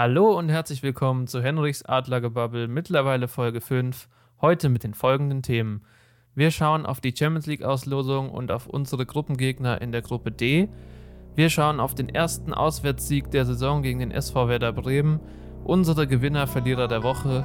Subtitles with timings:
[0.00, 4.06] Hallo und herzlich willkommen zu Henrichs Adlergebabbel, mittlerweile Folge 5.
[4.40, 5.82] Heute mit den folgenden Themen.
[6.36, 10.68] Wir schauen auf die Champions League-Auslosung und auf unsere Gruppengegner in der Gruppe D.
[11.34, 15.18] Wir schauen auf den ersten Auswärtssieg der Saison gegen den SV Werder Bremen,
[15.64, 17.44] unsere Gewinner, Verlierer der Woche.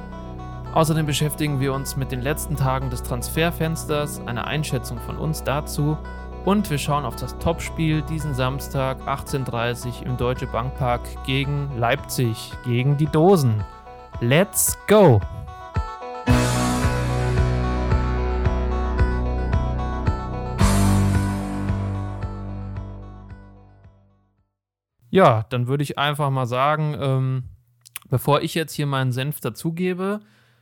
[0.74, 5.98] Außerdem beschäftigen wir uns mit den letzten Tagen des Transferfensters, eine Einschätzung von uns dazu
[6.44, 12.52] und wir schauen auf das Topspiel diesen Samstag 18.30 Uhr im Deutsche Bankpark gegen Leipzig,
[12.64, 13.64] gegen die Dosen.
[14.20, 15.20] Let's go!
[25.10, 27.44] Ja, dann würde ich einfach mal sagen, ähm,
[28.10, 30.20] bevor ich jetzt hier meinen Senf dazugebe,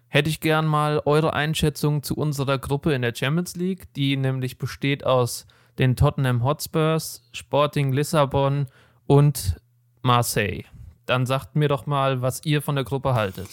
[0.08, 4.58] hätte ich gern mal eure Einschätzung zu unserer Gruppe in der Champions League, die nämlich
[4.58, 5.46] besteht aus
[5.78, 8.66] den Tottenham Hotspurs, Sporting Lissabon
[9.06, 9.56] und
[10.02, 10.64] Marseille.
[11.06, 13.48] Dann sagt mir doch mal, was ihr von der Gruppe haltet.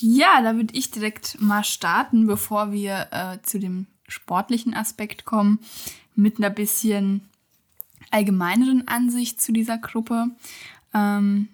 [0.00, 5.60] Ja, da würde ich direkt mal starten, bevor wir äh, zu dem sportlichen Aspekt kommen,
[6.14, 7.28] mit einer bisschen
[8.10, 10.28] allgemeineren Ansicht zu dieser Gruppe.
[10.94, 11.48] Ähm,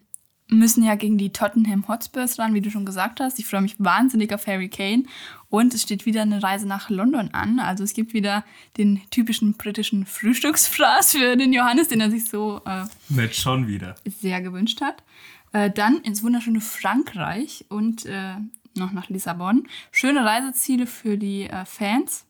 [0.48, 3.38] müssen ja gegen die Tottenham Hotspurs ran, wie du schon gesagt hast.
[3.38, 5.04] Ich freue mich wahnsinnig auf Harry Kane.
[5.48, 7.60] Und es steht wieder eine Reise nach London an.
[7.60, 8.44] Also es gibt wieder
[8.76, 13.94] den typischen britischen Frühstücksfraß für den Johannes, den er sich so äh, Nicht schon wieder.
[14.04, 15.02] sehr gewünscht hat.
[15.52, 18.34] Äh, dann ins wunderschöne Frankreich und äh,
[18.74, 19.68] noch nach Lissabon.
[19.92, 22.26] Schöne Reiseziele für die äh, Fans.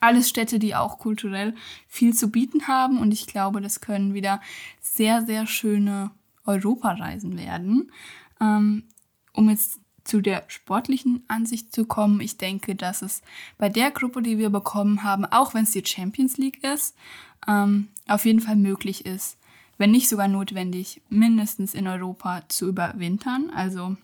[0.00, 1.54] Alles Städte, die auch kulturell
[1.88, 2.98] viel zu bieten haben.
[2.98, 4.40] Und ich glaube, das können wieder
[4.80, 6.10] sehr, sehr schöne
[6.48, 7.92] Europareisen werden.
[8.40, 8.84] Ähm,
[9.32, 13.22] um jetzt zu der sportlichen Ansicht zu kommen, ich denke, dass es
[13.58, 16.96] bei der Gruppe, die wir bekommen haben, auch wenn es die Champions League ist,
[17.46, 19.36] ähm, auf jeden Fall möglich ist,
[19.76, 23.50] wenn nicht sogar notwendig, mindestens in Europa zu überwintern.
[23.50, 23.96] Also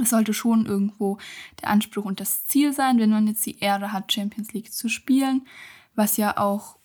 [0.00, 1.18] es sollte schon irgendwo
[1.62, 4.88] der Anspruch und das Ziel sein, wenn man jetzt die Ehre hat, Champions League zu
[4.88, 5.46] spielen,
[5.94, 6.76] was ja auch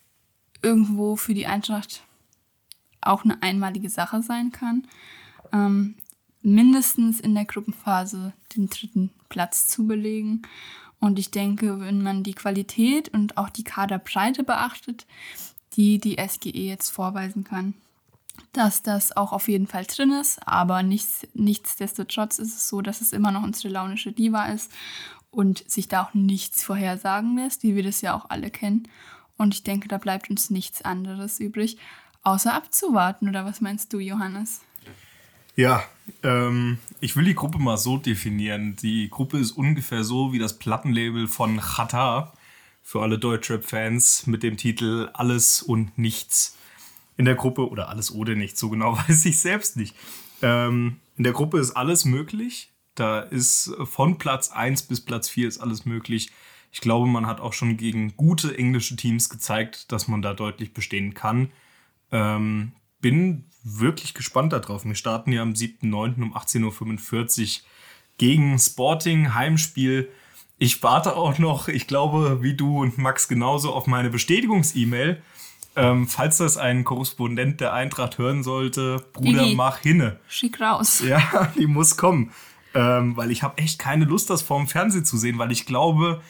[0.62, 2.04] irgendwo für die Eintracht
[3.08, 4.88] auch eine einmalige Sache sein kann,
[5.52, 5.96] ähm,
[6.42, 10.42] mindestens in der Gruppenphase den dritten Platz zu belegen.
[11.00, 15.06] Und ich denke, wenn man die Qualität und auch die Kaderbreite beachtet,
[15.74, 17.74] die die SGE jetzt vorweisen kann,
[18.52, 20.46] dass das auch auf jeden Fall drin ist.
[20.48, 24.72] Aber nichts, nichtsdestotrotz ist es so, dass es immer noch unsere launische Diva ist
[25.32, 28.88] und sich da auch nichts vorhersagen lässt, wie wir das ja auch alle kennen.
[29.38, 31.78] Und ich denke, da bleibt uns nichts anderes übrig,
[32.24, 33.30] außer abzuwarten.
[33.30, 34.62] Oder was meinst du, Johannes?
[35.56, 35.84] Ja,
[36.24, 38.76] ähm, ich will die Gruppe mal so definieren.
[38.78, 42.34] Die Gruppe ist ungefähr so wie das Plattenlabel von Chata
[42.82, 46.58] für alle Deutschrap-Fans mit dem Titel Alles und Nichts.
[47.16, 49.96] In der Gruppe, oder alles oder nichts, so genau weiß ich selbst nicht.
[50.42, 52.72] Ähm, in der Gruppe ist alles möglich.
[52.96, 56.32] Da ist von Platz 1 bis Platz 4 ist alles möglich.
[56.72, 60.74] Ich glaube, man hat auch schon gegen gute englische Teams gezeigt, dass man da deutlich
[60.74, 61.52] bestehen kann.
[62.14, 64.86] Ähm, bin wirklich gespannt darauf.
[64.86, 66.22] Wir starten ja am 7.9.
[66.22, 67.66] um 18.45 Uhr
[68.18, 70.10] gegen Sporting, Heimspiel.
[70.58, 75.22] Ich warte auch noch, ich glaube, wie du und Max genauso, auf meine Bestätigungs-E-Mail.
[75.76, 79.56] Ähm, falls das ein Korrespondent der Eintracht hören sollte, Bruder, Digi.
[79.56, 80.20] mach hinne.
[80.28, 81.02] Schick raus.
[81.06, 82.32] Ja, die muss kommen.
[82.76, 86.22] Ähm, weil ich habe echt keine Lust, das vorm Fernsehen zu sehen, weil ich glaube,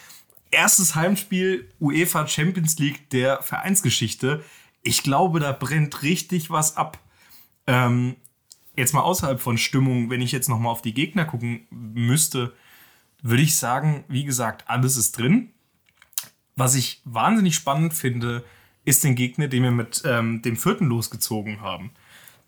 [0.51, 4.43] erstes Heimspiel UEFA Champions League der Vereinsgeschichte
[4.83, 6.99] ich glaube, da brennt richtig was ab.
[7.65, 8.15] Ähm,
[8.75, 12.53] jetzt mal außerhalb von Stimmung, wenn ich jetzt noch mal auf die Gegner gucken müsste,
[13.21, 15.51] würde ich sagen, wie gesagt, alles ist drin.
[16.55, 18.43] Was ich wahnsinnig spannend finde,
[18.85, 21.91] ist den Gegner, den wir mit ähm, dem vierten losgezogen haben.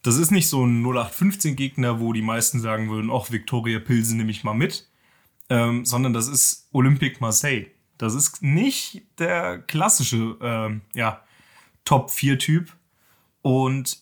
[0.02, 4.30] Das ist nicht so ein 0815-Gegner, wo die meisten sagen würden, ach, Victoria Pilsen nehme
[4.30, 4.88] ich mal mit,
[5.50, 7.68] ähm, sondern das ist Olympique Marseille.
[7.98, 11.25] Das ist nicht der klassische, ähm, ja,
[11.86, 12.76] Top-4-Typ.
[13.42, 14.00] Und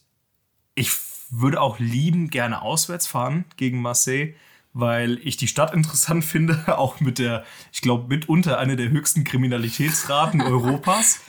[0.76, 0.92] ich
[1.30, 4.34] würde auch lieben gerne auswärts fahren gegen Marseille,
[4.74, 9.24] weil ich die Stadt interessant finde, auch mit der, ich glaube, mitunter eine der höchsten
[9.24, 11.20] Kriminalitätsraten Europas.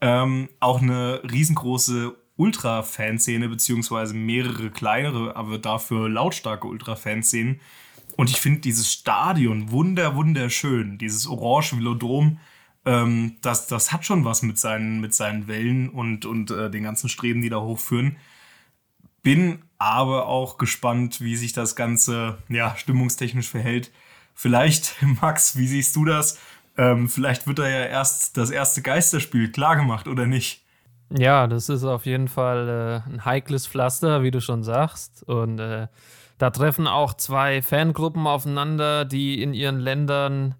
[0.00, 7.60] Ähm, auch eine riesengroße Ultra-Fanszene, beziehungsweise mehrere kleinere, aber dafür lautstarke Ultra-Fanszenen.
[8.16, 10.98] Und ich finde dieses Stadion wunder, wunderschön.
[10.98, 12.40] Dieses orange Velodrom
[12.84, 16.84] ähm, das, das hat schon was mit seinen, mit seinen Wellen und, und äh, den
[16.84, 18.16] ganzen Streben, die da hochführen.
[19.22, 23.92] Bin aber auch gespannt, wie sich das Ganze ja, stimmungstechnisch verhält.
[24.34, 26.38] Vielleicht, Max, wie siehst du das?
[26.76, 30.64] Ähm, vielleicht wird da ja erst das erste Geisterspiel klargemacht, oder nicht?
[31.10, 35.22] Ja, das ist auf jeden Fall äh, ein heikles Pflaster, wie du schon sagst.
[35.24, 35.88] Und äh,
[36.38, 40.56] Da treffen auch zwei Fangruppen aufeinander, die in ihren Ländern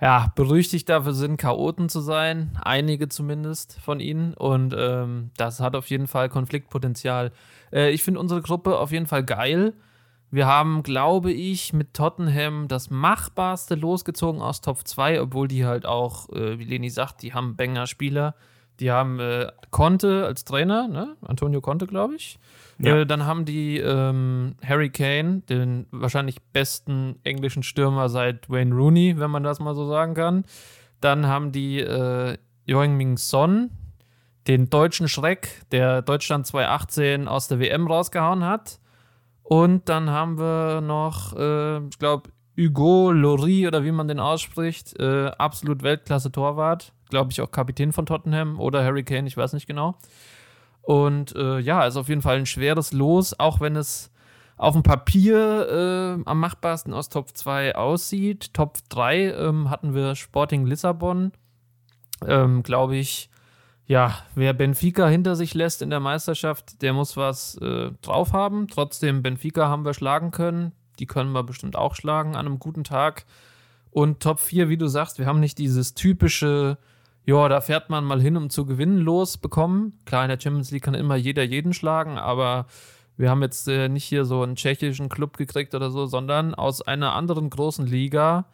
[0.00, 2.56] ja, berüchtigt dafür sind, Chaoten zu sein.
[2.62, 4.34] Einige zumindest von ihnen.
[4.34, 7.32] Und ähm, das hat auf jeden Fall Konfliktpotenzial.
[7.72, 9.74] Äh, ich finde unsere Gruppe auf jeden Fall geil.
[10.30, 15.86] Wir haben, glaube ich, mit Tottenham das machbarste losgezogen aus Top 2, obwohl die halt
[15.86, 18.34] auch, äh, wie Leni sagt, die haben Banger-Spieler.
[18.80, 21.16] Die haben äh, Conte als Trainer, ne?
[21.22, 22.38] Antonio Conte, glaube ich.
[22.78, 22.98] Ja.
[22.98, 29.18] Äh, dann haben die ähm, Harry Kane, den wahrscheinlich besten englischen Stürmer seit Wayne Rooney,
[29.18, 30.44] wenn man das mal so sagen kann.
[31.00, 32.36] Dann haben die äh,
[32.68, 33.70] Young-Ming Son,
[34.46, 38.78] den deutschen Schreck, der Deutschland 2018 aus der WM rausgehauen hat.
[39.42, 44.98] Und dann haben wir noch, äh, ich glaube, Hugo Lori oder wie man den ausspricht,
[44.98, 46.92] äh, absolut Weltklasse-Torwart.
[47.08, 49.96] Glaube ich auch Kapitän von Tottenham oder Harry Kane, ich weiß nicht genau.
[50.82, 54.10] Und äh, ja, ist auf jeden Fall ein schweres Los, auch wenn es
[54.56, 58.52] auf dem Papier äh, am machbarsten aus Top 2 aussieht.
[58.54, 61.32] Top 3 ähm, hatten wir Sporting Lissabon.
[62.26, 63.30] Ähm, Glaube ich,
[63.86, 68.66] ja, wer Benfica hinter sich lässt in der Meisterschaft, der muss was äh, drauf haben.
[68.66, 70.72] Trotzdem, Benfica haben wir schlagen können.
[70.98, 73.24] Die können wir bestimmt auch schlagen an einem guten Tag.
[73.90, 76.78] Und Top 4, wie du sagst, wir haben nicht dieses typische,
[77.24, 79.98] ja, da fährt man mal hin, um zu gewinnen, losbekommen.
[80.04, 82.66] Klar, in der Champions League kann immer jeder jeden schlagen, aber
[83.16, 86.82] wir haben jetzt äh, nicht hier so einen tschechischen Club gekriegt oder so, sondern aus
[86.82, 88.46] einer anderen großen Liga,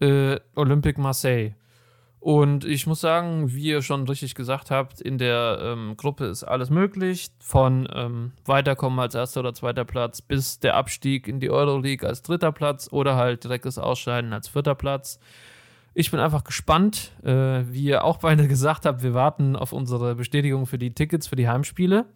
[0.00, 1.54] äh, Olympique Marseille.
[2.20, 6.42] Und ich muss sagen, wie ihr schon richtig gesagt habt, in der ähm, Gruppe ist
[6.42, 7.30] alles möglich.
[7.38, 12.22] Von ähm, Weiterkommen als erster oder zweiter Platz bis der Abstieg in die Euroleague als
[12.22, 15.20] dritter Platz oder halt direktes Ausscheiden als vierter Platz.
[15.94, 20.14] Ich bin einfach gespannt, äh, wie ihr auch beide gesagt habt, wir warten auf unsere
[20.14, 22.06] Bestätigung für die Tickets für die Heimspiele.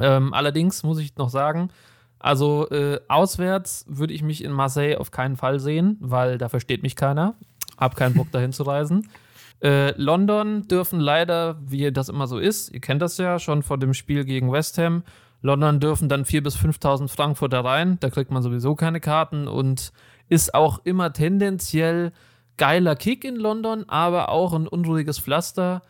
[0.00, 1.70] Ähm, allerdings muss ich noch sagen,
[2.18, 6.82] also äh, auswärts würde ich mich in Marseille auf keinen Fall sehen, weil da versteht
[6.82, 7.36] mich keiner.
[7.78, 9.08] Hab keinen Bock dahin zu reisen.
[9.60, 13.76] Äh, London dürfen leider, wie das immer so ist, ihr kennt das ja schon vor
[13.76, 15.02] dem Spiel gegen West Ham,
[15.42, 19.92] London dürfen dann 4.000 bis 5.000 Frankfurter rein, da kriegt man sowieso keine Karten und
[20.28, 22.12] ist auch immer tendenziell
[22.56, 25.82] geiler Kick in London, aber auch ein unruhiges Pflaster.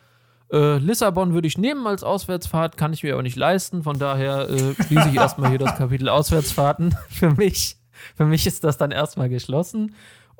[0.51, 4.49] Äh, Lissabon würde ich nehmen als Auswärtsfahrt, kann ich mir aber nicht leisten, von daher
[4.49, 6.95] äh, schließe ich erstmal hier das Kapitel Auswärtsfahrten.
[7.09, 7.77] Für mich,
[8.15, 9.93] für mich ist das dann erstmal geschlossen.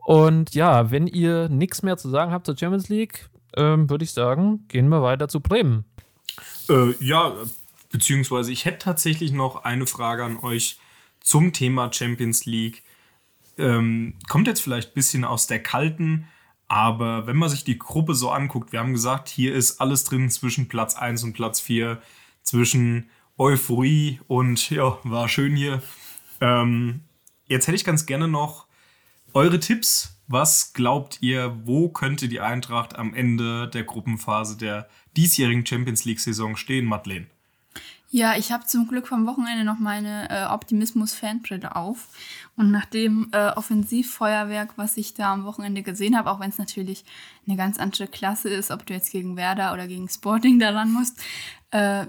[0.06, 4.12] Und ja, wenn ihr nichts mehr zu sagen habt zur Champions League, ähm, würde ich
[4.12, 5.86] sagen, gehen wir weiter zu Bremen.
[6.70, 7.34] Äh, ja,
[7.92, 10.80] beziehungsweise ich hätte tatsächlich noch eine Frage an euch
[11.20, 12.84] zum Thema Champions League.
[13.58, 16.28] Ähm, kommt jetzt vielleicht ein bisschen aus der kalten,
[16.68, 20.30] aber wenn man sich die Gruppe so anguckt, wir haben gesagt, hier ist alles drin
[20.30, 22.02] zwischen Platz 1 und Platz 4,
[22.44, 25.82] zwischen Euphorie und ja, war schön hier.
[26.42, 27.02] Ähm,
[27.48, 28.66] jetzt hätte ich ganz gerne noch
[29.40, 30.18] eure Tipps.
[30.28, 36.58] Was glaubt ihr, wo könnte die Eintracht am Ende der Gruppenphase der diesjährigen Champions League-Saison
[36.58, 37.28] stehen, Madeleine?
[38.10, 42.10] Ja, ich habe zum Glück vom Wochenende noch meine äh, Optimismus-Fanbrille auf.
[42.58, 46.58] Und nach dem äh, Offensivfeuerwerk, was ich da am Wochenende gesehen habe, auch wenn es
[46.58, 47.06] natürlich
[47.48, 51.18] eine ganz andere Klasse ist, ob du jetzt gegen Werder oder gegen Sporting daran musst,
[51.72, 52.08] äh,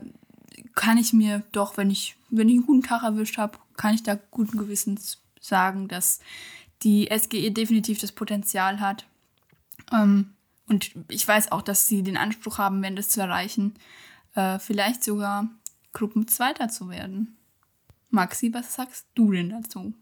[0.75, 4.03] kann ich mir doch, wenn ich, wenn ich einen guten Tag erwischt habe, kann ich
[4.03, 6.21] da guten Gewissens sagen, dass
[6.83, 9.07] die SGE definitiv das Potenzial hat.
[9.93, 10.35] Ähm,
[10.67, 13.75] und ich weiß auch, dass sie den Anspruch haben, wenn das zu erreichen,
[14.35, 15.49] äh, vielleicht sogar
[15.93, 17.37] Gruppenzweiter zu werden.
[18.11, 19.95] Maxi, was sagst du denn dazu?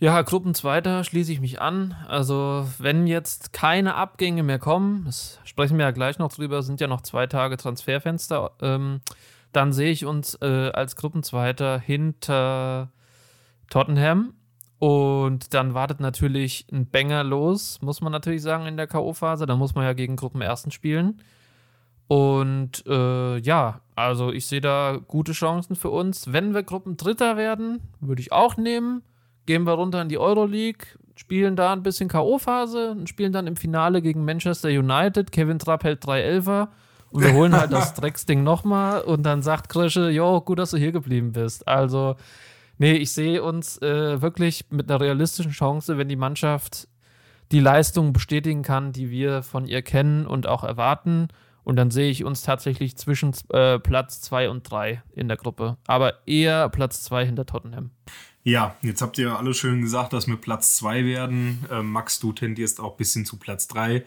[0.00, 1.96] Ja, Gruppenzweiter schließe ich mich an.
[2.06, 6.80] Also, wenn jetzt keine Abgänge mehr kommen, das sprechen wir ja gleich noch drüber, sind
[6.80, 9.00] ja noch zwei Tage Transferfenster, ähm,
[9.52, 12.92] dann sehe ich uns äh, als Gruppenzweiter hinter
[13.70, 14.34] Tottenham
[14.78, 19.46] und dann wartet natürlich ein Banger los, muss man natürlich sagen, in der K.O.-Phase.
[19.46, 21.20] Da muss man ja gegen Gruppenersten spielen.
[22.06, 26.32] Und äh, ja, also ich sehe da gute Chancen für uns.
[26.32, 29.02] Wenn wir Gruppendritter werden, würde ich auch nehmen.
[29.46, 33.56] Gehen wir runter in die Euroleague, spielen da ein bisschen K.O.-Phase und spielen dann im
[33.56, 35.32] Finale gegen Manchester United.
[35.32, 36.68] Kevin Trapp hält 3 Elfer.
[37.10, 40.76] Und wir holen halt das Drecksding nochmal und dann sagt Krische, jo, gut, dass du
[40.76, 41.66] hier geblieben bist.
[41.66, 42.16] Also
[42.78, 46.88] Nee, ich sehe uns äh, wirklich mit einer realistischen Chance, wenn die Mannschaft
[47.50, 51.28] die Leistung bestätigen kann, die wir von ihr kennen und auch erwarten.
[51.64, 55.76] Und dann sehe ich uns tatsächlich zwischen äh, Platz 2 und 3 in der Gruppe.
[55.86, 57.90] Aber eher Platz 2 hinter Tottenham.
[58.42, 61.66] Ja, jetzt habt ihr alle schön gesagt, dass wir Platz 2 werden.
[61.70, 64.04] Äh, Max, du tendierst auch ein bisschen zu Platz 3.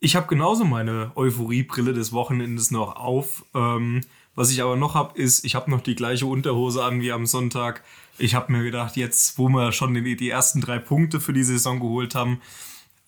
[0.00, 3.46] Ich habe genauso meine Euphoriebrille des Wochenendes noch auf.
[3.54, 4.02] Ähm,
[4.38, 7.26] Was ich aber noch habe, ist, ich habe noch die gleiche Unterhose an wie am
[7.26, 7.82] Sonntag.
[8.18, 11.42] Ich habe mir gedacht, jetzt, wo wir schon die, die ersten drei Punkte für die
[11.42, 12.40] Saison geholt haben,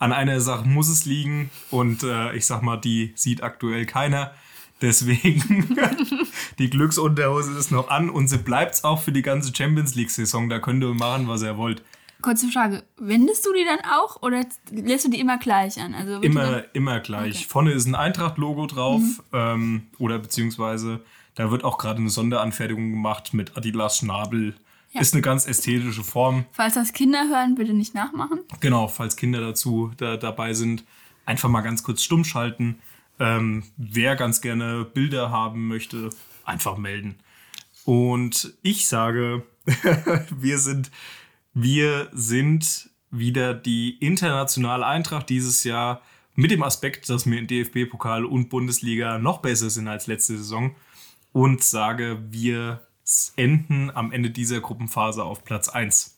[0.01, 1.53] an einer Sache muss es liegen.
[1.71, 4.33] Und äh, ich sag mal, die sieht aktuell keiner.
[4.83, 5.79] Deswegen,
[6.59, 10.49] die Glücksunterhose ist noch an und sie bleibt auch für die ganze Champions League-Saison.
[10.49, 11.85] Da könnt ihr machen, was ihr wollt.
[12.23, 15.95] Kurze Frage, wendest du die dann auch oder lässt du die immer gleich an?
[15.95, 17.37] Also immer, immer gleich.
[17.37, 17.47] Okay.
[17.49, 19.23] Vorne ist ein Eintracht-Logo drauf mhm.
[19.33, 21.03] ähm, oder beziehungsweise
[21.41, 24.55] da wird auch gerade eine Sonderanfertigung gemacht mit Adidas Schnabel.
[24.93, 25.01] Ja.
[25.01, 26.45] Ist eine ganz ästhetische Form.
[26.53, 28.41] Falls das Kinder hören, bitte nicht nachmachen.
[28.61, 30.85] Genau, falls Kinder dazu da, dabei sind,
[31.27, 32.81] einfach mal ganz kurz stumm schalten.
[33.21, 36.11] Ähm, wer ganz gerne Bilder haben möchte,
[36.45, 37.17] einfach melden.
[37.85, 39.45] Und ich sage,
[40.31, 40.91] wir sind
[41.55, 46.03] wir sind wieder die internationale Eintracht dieses Jahr
[46.35, 50.77] mit dem Aspekt, dass wir in DFB-Pokal und Bundesliga noch besser sind als letzte Saison
[51.33, 52.81] und sage, wir
[53.37, 56.17] enden am Ende dieser Gruppenphase auf Platz 1.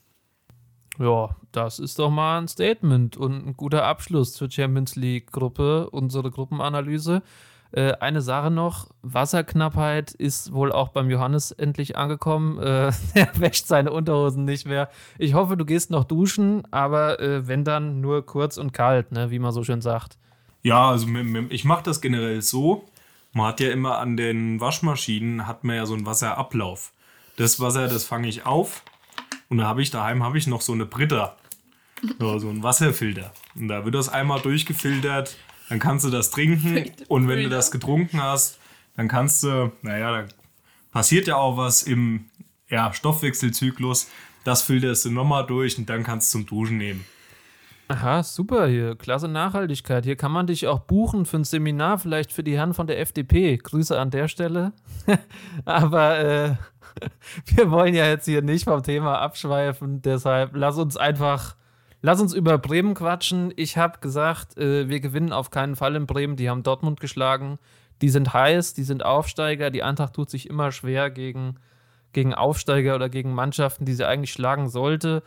[0.98, 6.30] Ja, das ist doch mal ein Statement und ein guter Abschluss zur Champions League-Gruppe, unsere
[6.30, 7.22] Gruppenanalyse.
[7.72, 12.58] Äh, eine Sache noch: Wasserknappheit ist wohl auch beim Johannes endlich angekommen.
[12.58, 14.90] Äh, er wäscht seine Unterhosen nicht mehr.
[15.18, 19.30] Ich hoffe, du gehst noch duschen, aber äh, wenn dann nur kurz und kalt, ne,
[19.30, 20.18] wie man so schön sagt.
[20.62, 21.08] Ja, also
[21.48, 22.84] ich mache das generell so.
[23.32, 26.92] Man hat ja immer an den Waschmaschinen hat man ja so einen Wasserablauf.
[27.36, 28.82] Das Wasser, das fange ich auf
[29.48, 31.36] und da habe ich daheim habe ich noch so eine Britta,
[32.18, 33.32] so, so einen Wasserfilter.
[33.54, 35.36] Und da wird das einmal durchgefiltert
[35.72, 38.58] dann kannst du das trinken und wenn du das getrunken hast,
[38.94, 40.28] dann kannst du, naja, da
[40.90, 42.26] passiert ja auch was im
[42.68, 44.10] ja, Stoffwechselzyklus.
[44.44, 47.06] Das filterst du nochmal durch und dann kannst du zum Duschen nehmen.
[47.88, 48.96] Aha, super hier.
[48.96, 50.04] Klasse Nachhaltigkeit.
[50.04, 53.00] Hier kann man dich auch buchen für ein Seminar, vielleicht für die Herren von der
[53.00, 53.58] FDP.
[53.58, 54.72] Grüße an der Stelle.
[55.64, 56.54] Aber äh,
[57.54, 60.00] wir wollen ja jetzt hier nicht vom Thema abschweifen.
[60.02, 61.56] Deshalb lass uns einfach
[62.04, 63.52] Lass uns über Bremen quatschen.
[63.54, 66.34] Ich habe gesagt, äh, wir gewinnen auf keinen Fall in Bremen.
[66.34, 67.60] Die haben Dortmund geschlagen.
[68.02, 69.70] Die sind heiß, die sind Aufsteiger.
[69.70, 71.60] Die Eintracht tut sich immer schwer gegen,
[72.12, 75.22] gegen Aufsteiger oder gegen Mannschaften, die sie eigentlich schlagen sollte.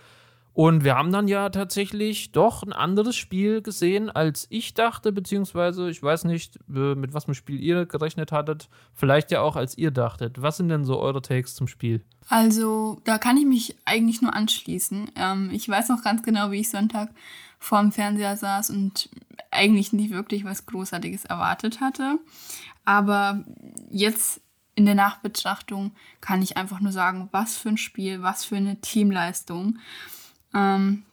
[0.56, 5.90] Und wir haben dann ja tatsächlich doch ein anderes Spiel gesehen, als ich dachte, beziehungsweise
[5.90, 8.70] ich weiß nicht, äh, mit was für Spiel ihr gerechnet hattet.
[8.94, 10.42] Vielleicht ja auch, als ihr dachtet.
[10.42, 12.06] Was sind denn so eure Takes zum Spiel?
[12.30, 15.12] Also, da kann ich mich eigentlich nur anschließen.
[15.18, 17.10] Ähm, ich weiß noch ganz genau, wie ich Sonntag
[17.60, 19.10] vor dem Fernseher saß und
[19.52, 22.18] eigentlich nicht wirklich was Großartiges erwartet hatte.
[22.86, 23.44] Aber
[23.90, 24.40] jetzt
[24.76, 28.80] in der Nachbetrachtung kann ich einfach nur sagen, was für ein Spiel, was für eine
[28.80, 29.80] Teamleistung.
[30.56, 31.04] Ähm,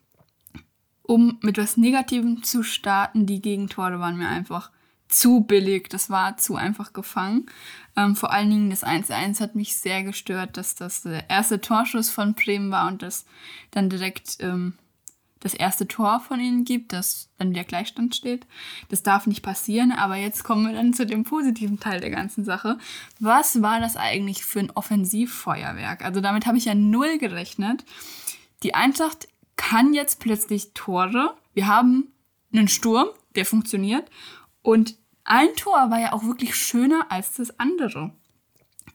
[1.02, 4.70] um mit was Negativem zu starten, die Gegentore waren mir einfach
[5.08, 5.88] zu billig.
[5.88, 7.46] Das war zu einfach gefangen.
[7.96, 12.08] Ähm, vor allen Dingen das 1-1 hat mich sehr gestört, dass das der erste Torschuss
[12.08, 13.26] von Bremen war und das
[13.72, 14.78] dann direkt ähm,
[15.40, 18.46] das erste Tor von ihnen gibt, dass dann der Gleichstand steht.
[18.88, 22.44] Das darf nicht passieren, aber jetzt kommen wir dann zu dem positiven Teil der ganzen
[22.44, 22.78] Sache.
[23.18, 26.04] Was war das eigentlich für ein Offensivfeuerwerk?
[26.04, 27.84] Also damit habe ich ja null gerechnet.
[28.62, 31.36] Die Eintracht kann jetzt plötzlich Tore.
[31.54, 32.12] Wir haben
[32.52, 34.10] einen Sturm, der funktioniert.
[34.62, 38.12] Und ein Tor war ja auch wirklich schöner als das andere.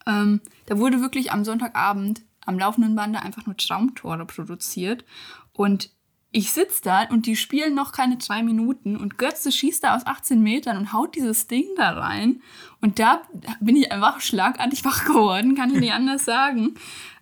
[0.05, 5.03] Ähm, da wurde wirklich am Sonntagabend am laufenden Bande einfach nur Traumtore produziert.
[5.51, 5.91] Und
[6.31, 10.05] ich sitze da und die spielen noch keine drei Minuten und Götze schießt da aus
[10.05, 12.41] 18 Metern und haut dieses Ding da rein.
[12.81, 13.21] Und da
[13.59, 16.75] bin ich einfach schlagartig wach geworden, kann ich nicht anders sagen.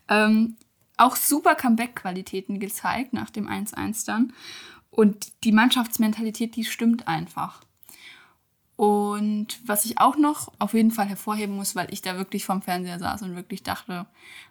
[0.07, 0.57] Ähm,
[0.97, 4.33] auch super Comeback-Qualitäten gezeigt nach dem 1-1 dann.
[4.89, 7.61] Und die Mannschaftsmentalität, die stimmt einfach.
[8.77, 12.61] Und was ich auch noch auf jeden Fall hervorheben muss, weil ich da wirklich vorm
[12.61, 14.05] Fernseher saß und wirklich dachte,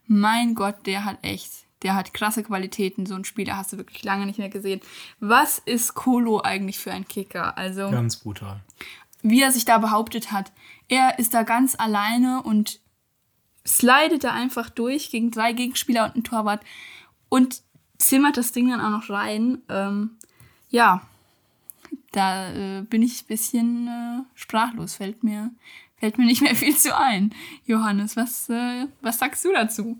[0.06, 1.50] mein Gott, der hat echt,
[1.82, 3.04] der hat krasse Qualitäten.
[3.04, 4.80] So ein Spieler hast du wirklich lange nicht mehr gesehen.
[5.20, 7.58] Was ist Kolo eigentlich für ein Kicker?
[7.58, 8.60] Also ganz brutal.
[9.22, 10.52] Wie er sich da behauptet hat,
[10.88, 12.80] er ist da ganz alleine und
[13.66, 16.62] slidet da einfach durch gegen drei Gegenspieler und einen Torwart
[17.28, 17.62] und
[17.98, 19.58] zimmert das Ding dann auch noch rein.
[19.68, 20.10] Ähm,
[20.70, 21.06] ja,
[22.12, 24.94] da äh, bin ich ein bisschen äh, sprachlos.
[24.94, 25.50] Fällt mir,
[25.96, 27.34] fällt mir nicht mehr viel zu ein.
[27.66, 29.98] Johannes, was, äh, was sagst du dazu?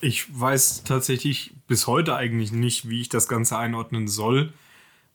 [0.00, 4.52] Ich weiß tatsächlich bis heute eigentlich nicht, wie ich das Ganze einordnen soll,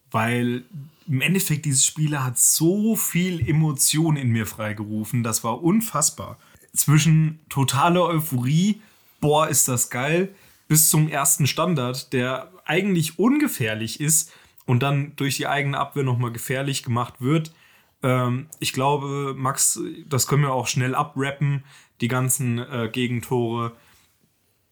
[0.10, 0.66] weil
[1.08, 5.24] im Endeffekt dieses Spiel hat so viel Emotion in mir freigerufen.
[5.24, 6.38] Das war unfassbar
[6.74, 8.82] zwischen totaler Euphorie,
[9.20, 10.34] boah, ist das geil,
[10.68, 14.32] bis zum ersten Standard, der eigentlich ungefährlich ist
[14.66, 17.52] und dann durch die eigene Abwehr nochmal gefährlich gemacht wird.
[18.04, 21.64] Ähm, ich glaube, Max, das können wir auch schnell abrappen,
[22.02, 23.74] die ganzen äh, Gegentore.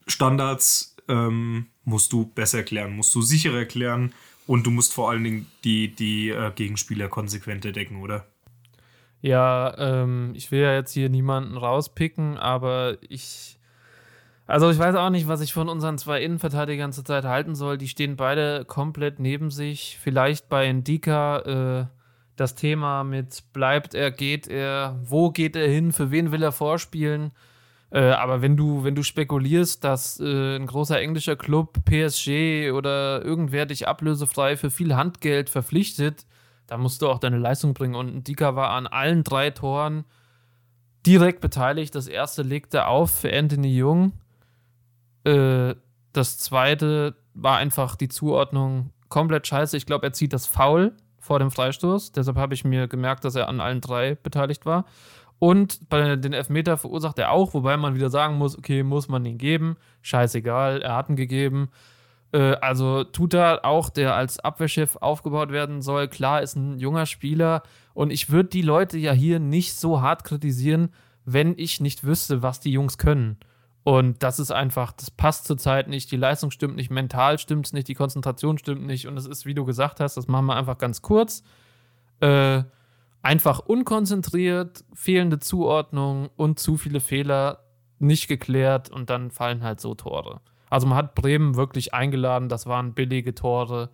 [0.05, 4.13] Standards ähm, musst du besser erklären, musst du sicherer erklären
[4.45, 8.27] und du musst vor allen Dingen die, die äh, Gegenspieler konsequenter decken, oder?
[9.27, 13.59] Ja, ähm, ich will ja jetzt hier niemanden rauspicken, aber ich.
[14.45, 17.77] Also ich weiß auch nicht, was ich von unseren zwei Innenverteidigern zurzeit halten soll.
[17.77, 19.99] Die stehen beide komplett neben sich.
[20.01, 21.85] Vielleicht bei Indika äh,
[22.37, 26.53] das Thema mit bleibt er, geht er, wo geht er hin, für wen will er
[26.53, 27.31] vorspielen.
[27.91, 33.25] Äh, aber wenn du, wenn du spekulierst, dass äh, ein großer englischer Club, PSG oder
[33.25, 36.25] irgendwer dich ablösefrei für viel Handgeld verpflichtet,
[36.67, 37.95] da musst du auch deine Leistung bringen.
[37.95, 40.05] Und Dika war an allen drei Toren
[41.05, 41.95] direkt beteiligt.
[41.95, 44.13] Das erste legte auf für Anthony Jung.
[45.23, 45.75] Äh,
[46.13, 49.77] das zweite war einfach die Zuordnung komplett scheiße.
[49.77, 52.11] Ich glaube, er zieht das Foul vor dem Freistoß.
[52.11, 54.85] Deshalb habe ich mir gemerkt, dass er an allen drei beteiligt war.
[55.39, 59.25] Und bei den Elfmeter verursacht er auch, wobei man wieder sagen muss, okay, muss man
[59.25, 59.77] ihn geben.
[60.01, 61.69] Scheißegal, er hat ihn gegeben.
[62.31, 67.63] Äh, also Tuta auch, der als Abwehrchef aufgebaut werden soll, klar, ist ein junger Spieler
[67.93, 70.89] und ich würde die Leute ja hier nicht so hart kritisieren,
[71.25, 73.37] wenn ich nicht wüsste, was die Jungs können.
[73.83, 77.73] Und das ist einfach, das passt zurzeit nicht, die Leistung stimmt nicht, mental stimmt es
[77.73, 80.57] nicht, die Konzentration stimmt nicht und es ist, wie du gesagt hast, das machen wir
[80.57, 81.43] einfach ganz kurz.
[82.19, 82.63] Äh,
[83.21, 87.59] einfach unkonzentriert, fehlende Zuordnung und zu viele Fehler
[87.99, 90.41] nicht geklärt und dann fallen halt so Tore.
[90.69, 93.89] Also man hat Bremen wirklich eingeladen, das waren billige Tore.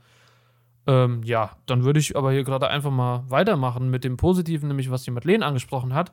[0.86, 4.92] Ähm, ja, dann würde ich aber hier gerade einfach mal weitermachen mit dem Positiven, nämlich
[4.92, 6.12] was die Madeleine angesprochen hat.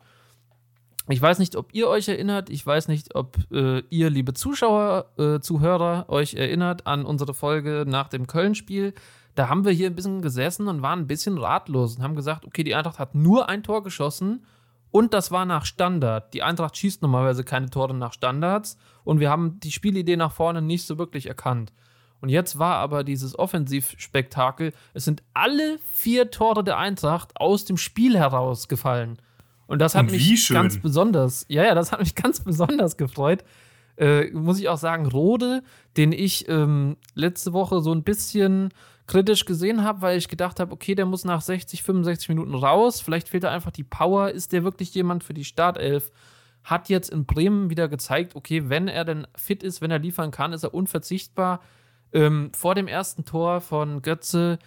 [1.08, 5.06] Ich weiß nicht, ob ihr euch erinnert, ich weiß nicht, ob äh, ihr, liebe Zuschauer,
[5.18, 8.94] äh, Zuhörer, euch erinnert an unsere Folge nach dem Köln-Spiel.
[9.34, 12.44] Da haben wir hier ein bisschen gesessen und waren ein bisschen ratlos und haben gesagt,
[12.44, 14.44] okay, die Eintracht hat nur ein Tor geschossen
[14.90, 16.34] und das war nach Standard.
[16.34, 20.62] Die Eintracht schießt normalerweise keine Tore nach Standards und wir haben die Spielidee nach vorne
[20.62, 21.72] nicht so wirklich erkannt.
[22.20, 27.76] Und jetzt war aber dieses Offensivspektakel, es sind alle vier Tore der Eintracht aus dem
[27.76, 29.18] Spiel herausgefallen.
[29.66, 30.54] Und das hat und mich schön.
[30.54, 33.44] ganz besonders, ja, ja, das hat mich ganz besonders gefreut.
[33.96, 35.62] Äh, muss ich auch sagen, Rode,
[35.96, 38.72] den ich ähm, letzte Woche so ein bisschen
[39.10, 43.00] kritisch gesehen habe, weil ich gedacht habe, okay, der muss nach 60, 65 Minuten raus.
[43.00, 44.30] Vielleicht fehlt da einfach die Power.
[44.30, 46.12] Ist der wirklich jemand für die Startelf?
[46.62, 50.30] Hat jetzt in Bremen wieder gezeigt, okay, wenn er denn fit ist, wenn er liefern
[50.30, 51.60] kann, ist er unverzichtbar.
[52.12, 54.60] Ähm, vor dem ersten Tor von Götze,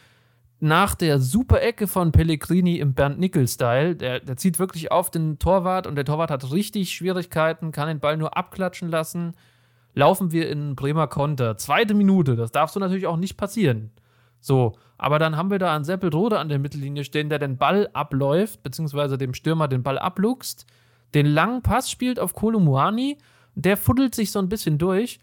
[0.60, 5.88] nach der super Ecke von Pellegrini im Bernd-Nickel-Style, der, der zieht wirklich auf den Torwart
[5.88, 9.36] und der Torwart hat richtig Schwierigkeiten, kann den Ball nur abklatschen lassen.
[9.93, 11.56] Laufen wir in Bremer Konter.
[11.58, 13.91] Zweite Minute, das darf so natürlich auch nicht passieren.
[14.43, 17.89] So, aber dann haben wir da einen Seppelrode an der Mittellinie stehen, der den Ball
[17.93, 20.65] abläuft, beziehungsweise dem Stürmer den Ball abluchst,
[21.13, 23.17] den langen Pass spielt auf Kolumuani,
[23.56, 25.21] der fuddelt sich so ein bisschen durch.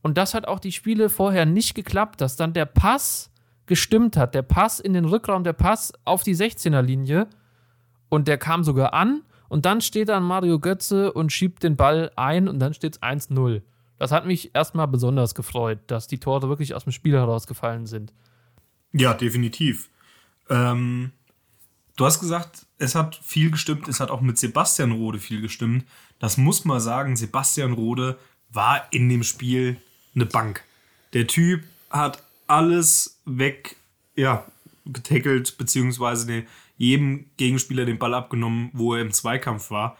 [0.00, 3.30] Und das hat auch die Spiele vorher nicht geklappt, dass dann der Pass
[3.66, 4.34] gestimmt hat.
[4.34, 7.26] Der Pass in den Rückraum, der Pass auf die 16er-Linie.
[8.08, 9.20] Und der kam sogar an.
[9.50, 13.02] Und dann steht dann Mario Götze und schiebt den Ball ein und dann steht es
[13.02, 13.60] 1-0.
[13.98, 18.14] Das hat mich erstmal besonders gefreut, dass die Tore wirklich aus dem Spiel herausgefallen sind.
[18.92, 19.88] Ja, definitiv.
[20.50, 21.12] Ähm,
[21.96, 25.84] du hast gesagt, es hat viel gestimmt, es hat auch mit Sebastian Rode viel gestimmt.
[26.18, 28.18] Das muss man sagen, Sebastian Rode
[28.50, 29.80] war in dem Spiel
[30.14, 30.62] eine Bank.
[31.12, 33.76] Der Typ hat alles weg,
[34.14, 34.44] ja,
[34.84, 36.44] beziehungsweise
[36.76, 39.96] jedem Gegenspieler den Ball abgenommen, wo er im Zweikampf war.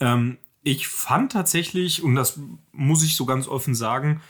[0.00, 2.40] Ähm, ich fand tatsächlich, und das
[2.72, 4.20] muss ich so ganz offen sagen,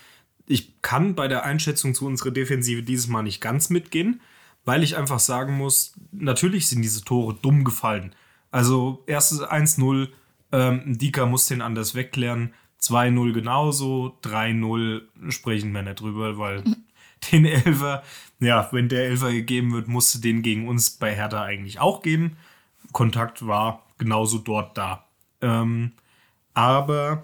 [0.47, 4.21] ich kann bei der Einschätzung zu unserer Defensive dieses Mal nicht ganz mitgehen,
[4.65, 8.15] weil ich einfach sagen muss, natürlich sind diese Tore dumm gefallen.
[8.51, 10.09] Also erstes 1-0,
[10.53, 16.65] ähm, Dika muss den anders wegklären, 2-0 genauso, 3-0 sprechen wir nicht drüber, weil
[17.33, 18.03] den Elfer,
[18.41, 22.37] ja, wenn der Elfer gegeben wird, musste den gegen uns bei Hertha eigentlich auch geben.
[22.93, 25.07] Kontakt war genauso dort da.
[25.41, 25.93] Ähm,
[26.55, 27.23] aber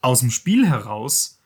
[0.00, 1.40] aus dem Spiel heraus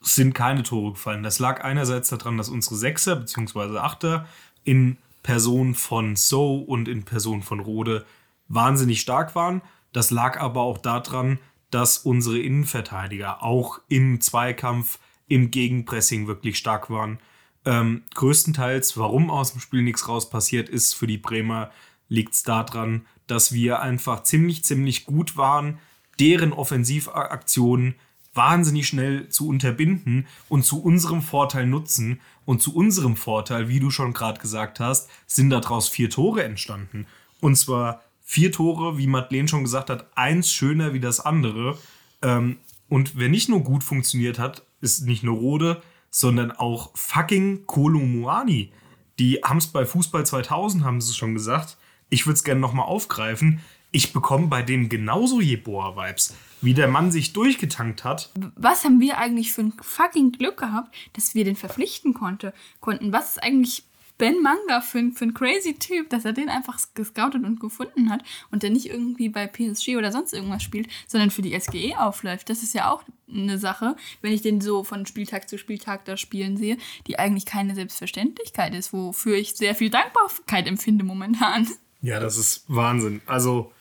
[0.00, 1.22] sind keine Tore gefallen.
[1.22, 3.78] Das lag einerseits daran, dass unsere Sechser bzw.
[3.78, 4.26] Achter
[4.64, 8.06] in Person von So und in Person von Rode
[8.48, 9.62] wahnsinnig stark waren.
[9.92, 11.38] Das lag aber auch daran,
[11.70, 17.18] dass unsere Innenverteidiger auch im Zweikampf, im Gegenpressing wirklich stark waren.
[17.64, 21.70] Ähm, größtenteils, warum aus dem Spiel nichts raus passiert ist für die Bremer,
[22.08, 25.78] liegt es daran, dass wir einfach ziemlich, ziemlich gut waren,
[26.20, 27.94] deren Offensivaktionen
[28.34, 32.20] wahnsinnig schnell zu unterbinden und zu unserem Vorteil nutzen.
[32.44, 37.06] Und zu unserem Vorteil, wie du schon gerade gesagt hast, sind daraus vier Tore entstanden.
[37.40, 41.78] Und zwar vier Tore, wie Madeleine schon gesagt hat, eins schöner wie das andere.
[42.22, 47.66] Ähm, und wer nicht nur gut funktioniert hat, ist nicht nur Rode, sondern auch fucking
[47.66, 48.72] Kolumuani.
[49.18, 51.76] Die haben es bei Fußball 2000, haben sie schon gesagt.
[52.08, 53.60] Ich würde es gerne nochmal aufgreifen.
[53.90, 58.30] Ich bekomme bei dem genauso Jeboa-Vibes, wie der Mann sich durchgetankt hat.
[58.56, 63.12] Was haben wir eigentlich für ein fucking Glück gehabt, dass wir den verpflichten konnte, konnten?
[63.12, 63.84] Was ist eigentlich
[64.18, 68.10] Ben Manga für, ein- für ein crazy Typ, dass er den einfach gescoutet und gefunden
[68.10, 71.96] hat und der nicht irgendwie bei PSG oder sonst irgendwas spielt, sondern für die SGE
[72.00, 72.50] aufläuft.
[72.50, 76.16] Das ist ja auch eine Sache, wenn ich den so von Spieltag zu Spieltag da
[76.16, 81.68] spielen sehe, die eigentlich keine Selbstverständlichkeit ist, wofür ich sehr viel Dankbarkeit empfinde momentan.
[82.02, 83.20] Ja, das ist Wahnsinn.
[83.26, 83.72] Also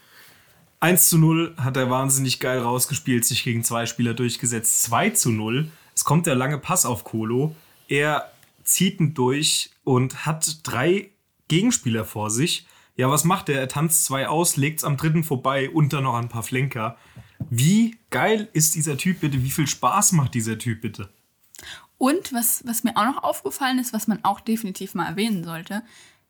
[0.80, 4.84] 1 zu 0 hat er wahnsinnig geil rausgespielt, sich gegen zwei Spieler durchgesetzt.
[4.84, 5.72] 2 zu 0.
[5.96, 7.56] Es kommt der lange Pass auf Kolo.
[7.88, 8.32] Er
[8.64, 11.10] zieht ihn durch und hat drei
[11.48, 12.68] Gegenspieler vor sich.
[12.96, 13.60] Ja, was macht er?
[13.60, 16.98] Er tanzt zwei aus, legt's am dritten vorbei und dann noch ein paar Flenker.
[17.50, 19.44] Wie geil ist dieser Typ bitte?
[19.44, 21.10] Wie viel Spaß macht dieser Typ bitte?
[21.98, 25.82] Und was, was mir auch noch aufgefallen ist, was man auch definitiv mal erwähnen sollte,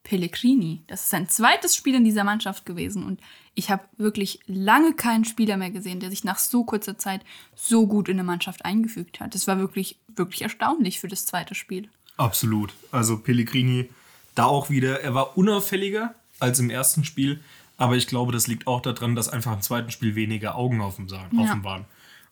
[0.07, 0.81] Pellegrini.
[0.87, 3.03] Das ist sein zweites Spiel in dieser Mannschaft gewesen.
[3.03, 3.19] Und
[3.55, 7.87] ich habe wirklich lange keinen Spieler mehr gesehen, der sich nach so kurzer Zeit so
[7.87, 9.35] gut in eine Mannschaft eingefügt hat.
[9.35, 11.89] Das war wirklich, wirklich erstaunlich für das zweite Spiel.
[12.15, 12.73] Absolut.
[12.89, 13.89] Also Pellegrini
[14.33, 17.41] da auch wieder, er war unauffälliger als im ersten Spiel,
[17.75, 21.09] aber ich glaube, das liegt auch daran, dass einfach im zweiten Spiel weniger Augen offen,
[21.57, 21.63] Ja.
[21.65, 21.85] waren.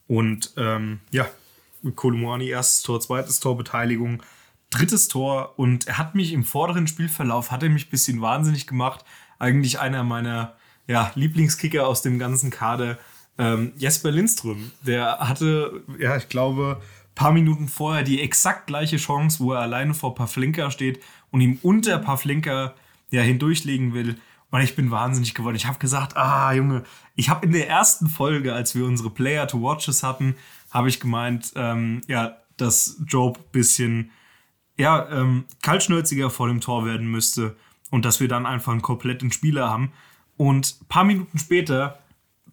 [0.08, 1.28] Und ähm, ja,
[1.96, 4.24] Kolumuani erstes Tor, zweites Tor, Beteiligung,
[4.76, 8.68] drittes Tor und er hat mich im vorderen Spielverlauf, hat er mich ein bisschen wahnsinnig
[8.68, 9.06] gemacht.
[9.40, 10.56] Eigentlich einer meiner
[10.88, 12.98] ja, Lieblingskicker aus dem ganzen Kader,
[13.38, 14.72] ähm, Jesper Lindström.
[14.82, 16.82] Der hatte, ja, ich glaube,
[17.16, 21.60] paar Minuten vorher die exakt gleiche Chance, wo er alleine vor Pavlenka steht und ihm
[21.62, 22.76] unter Pavlenka
[23.10, 24.18] ja, hindurchlegen will.
[24.52, 25.56] Und ich bin wahnsinnig geworden.
[25.56, 26.84] Ich habe gesagt, ah, Junge,
[27.16, 30.36] ich habe in der ersten Folge, als wir unsere Player to Watches hatten,
[30.72, 34.12] habe ich gemeint, ähm, ja, dass Job ein bisschen
[34.78, 37.56] ja, ähm, kaltschnäuziger vor dem Tor werden müsste
[37.92, 39.92] und dass wir dann einfach einen kompletten Spieler haben.
[40.38, 42.00] Und ein paar Minuten später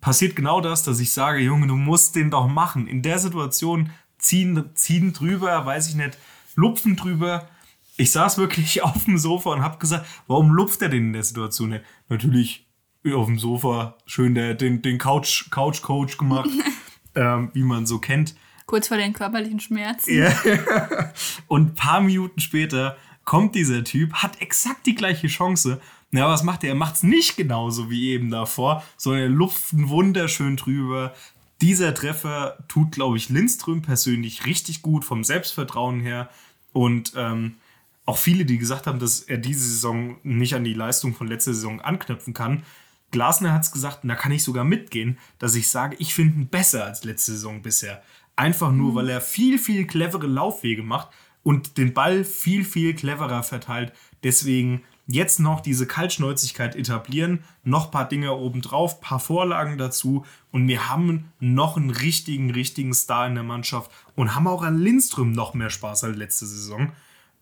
[0.00, 2.86] passiert genau das, dass ich sage, Junge, du musst den doch machen.
[2.86, 6.18] In der Situation ziehen, ziehen drüber, weiß ich nicht,
[6.54, 7.48] lupfen drüber.
[7.96, 11.24] Ich saß wirklich auf dem Sofa und habe gesagt, warum lupft er denn in der
[11.24, 11.84] Situation nicht?
[12.08, 12.66] Natürlich
[13.12, 16.50] auf dem Sofa schön der, den, den Couch, Couch Coach gemacht,
[17.16, 18.36] ähm, wie man so kennt.
[18.66, 20.16] Kurz vor den körperlichen Schmerzen.
[20.16, 20.32] Ja.
[21.48, 25.80] Und ein paar Minuten später kommt dieser Typ, hat exakt die gleiche Chance.
[26.10, 26.70] Na, was macht er?
[26.70, 31.14] Er macht es nicht genauso wie eben davor, sondern er lupft ihn wunderschön drüber.
[31.60, 36.28] Dieser Treffer tut, glaube ich, Lindström persönlich richtig gut vom Selbstvertrauen her.
[36.72, 37.56] Und ähm,
[38.04, 41.54] auch viele, die gesagt haben, dass er diese Saison nicht an die Leistung von letzter
[41.54, 42.64] Saison anknüpfen kann.
[43.12, 46.40] Glasner hat es gesagt, und da kann ich sogar mitgehen, dass ich sage, ich finde
[46.40, 48.02] ihn besser als letzte Saison bisher.
[48.36, 51.08] Einfach nur, weil er viel, viel clevere Laufwege macht
[51.42, 53.92] und den Ball viel, viel cleverer verteilt.
[54.22, 60.68] Deswegen jetzt noch diese Kaltschnäuzigkeit etablieren, noch ein paar Dinge obendrauf, paar Vorlagen dazu und
[60.68, 65.32] wir haben noch einen richtigen, richtigen Star in der Mannschaft und haben auch an Lindström
[65.32, 66.92] noch mehr Spaß als letzte Saison.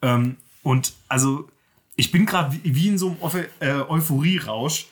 [0.03, 1.49] Ähm, und also,
[1.97, 4.87] ich bin gerade wie, in so einem äh, Euphorie-Rausch,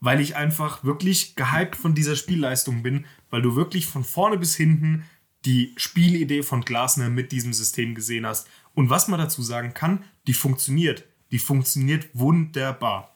[0.00, 4.56] weil ich einfach wirklich gehypt von dieser Spielleistung bin, weil du wirklich von vorne bis
[4.56, 5.04] hinten
[5.44, 8.48] die Spielidee von Glasner mit diesem System gesehen hast.
[8.74, 11.04] Und was man dazu sagen kann, die funktioniert.
[11.30, 13.12] Die funktioniert wunderbar.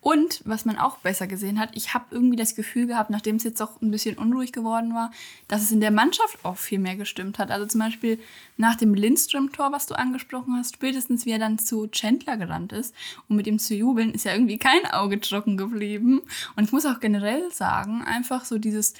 [0.00, 3.42] Und was man auch besser gesehen hat, ich habe irgendwie das Gefühl gehabt, nachdem es
[3.42, 5.10] jetzt auch ein bisschen unruhig geworden war,
[5.48, 7.50] dass es in der Mannschaft auch viel mehr gestimmt hat.
[7.50, 8.20] Also zum Beispiel
[8.56, 12.94] nach dem Lindström-Tor, was du angesprochen hast, spätestens wie er dann zu Chandler gerannt ist,
[13.28, 16.22] um mit ihm zu jubeln, ist ja irgendwie kein Auge trocken geblieben.
[16.54, 18.94] Und ich muss auch generell sagen, einfach so dieses,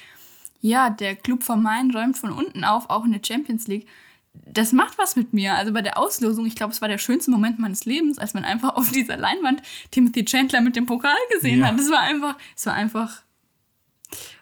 [0.61, 3.87] ja, der Club vom Main räumt von unten auf, auch in der Champions League
[4.45, 5.55] das macht was mit mir.
[5.55, 8.45] Also bei der Auslosung, ich glaube, es war der schönste Moment meines Lebens, als man
[8.45, 11.67] einfach auf dieser Leinwand Timothy Chandler mit dem Pokal gesehen Ja.
[11.67, 11.79] hat.
[11.79, 13.23] Das war einfach, es war einfach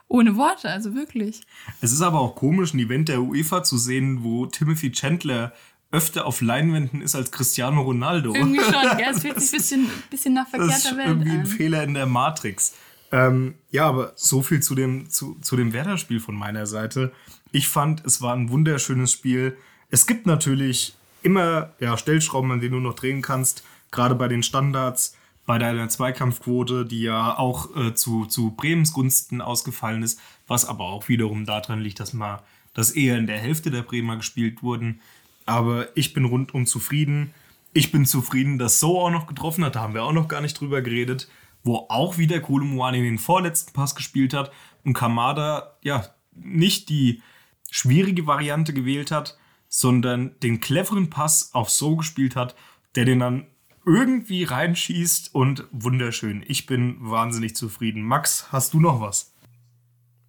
[0.07, 1.41] ohne Worte, also wirklich.
[1.81, 5.53] Es ist aber auch komisch, ein Event der UEFA zu sehen, wo Timothy Chandler
[5.91, 8.35] öfter auf Leinwänden ist als Cristiano Ronaldo.
[8.35, 9.11] Irgendwie schon, gell?
[9.11, 11.45] Es fühlt sich ein bisschen, bisschen nach Das ist verkehrter Welt irgendwie ein an.
[11.45, 12.73] Fehler in der Matrix.
[13.11, 17.11] Ähm, ja, aber so viel zu dem, zu, zu dem Werder-Spiel von meiner Seite.
[17.51, 19.57] Ich fand, es war ein wunderschönes Spiel.
[19.89, 24.43] Es gibt natürlich immer ja, Stellschrauben, an denen du noch drehen kannst, gerade bei den
[24.43, 25.15] Standards,
[25.45, 30.85] bei deiner Zweikampfquote, die ja auch äh, zu, zu Bremens Gunsten ausgefallen ist, was aber
[30.85, 32.39] auch wiederum daran liegt, dass man,
[32.73, 34.99] dass eher in der Hälfte der Bremer gespielt wurden.
[35.45, 37.33] Aber ich bin rundum zufrieden.
[37.71, 39.75] Ich bin zufrieden, dass So auch noch getroffen hat.
[39.75, 41.29] Da haben wir auch noch gar nicht drüber geredet.
[41.67, 44.51] Wo auch wieder Kolumuani den vorletzten Pass gespielt hat
[44.85, 47.21] und Kamada ja nicht die
[47.69, 52.55] schwierige Variante gewählt hat, sondern den cleveren Pass auf So gespielt hat,
[52.95, 53.47] der den dann
[53.85, 56.43] irgendwie reinschießt und wunderschön.
[56.47, 58.01] Ich bin wahnsinnig zufrieden.
[58.01, 59.33] Max, hast du noch was?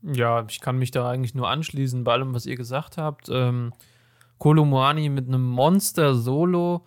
[0.02, 3.28] Ja, ich kann mich da eigentlich nur anschließen bei allem, was ihr gesagt habt.
[3.30, 3.72] Ähm,
[4.38, 6.86] Kolomoani mit einem Monster-Solo.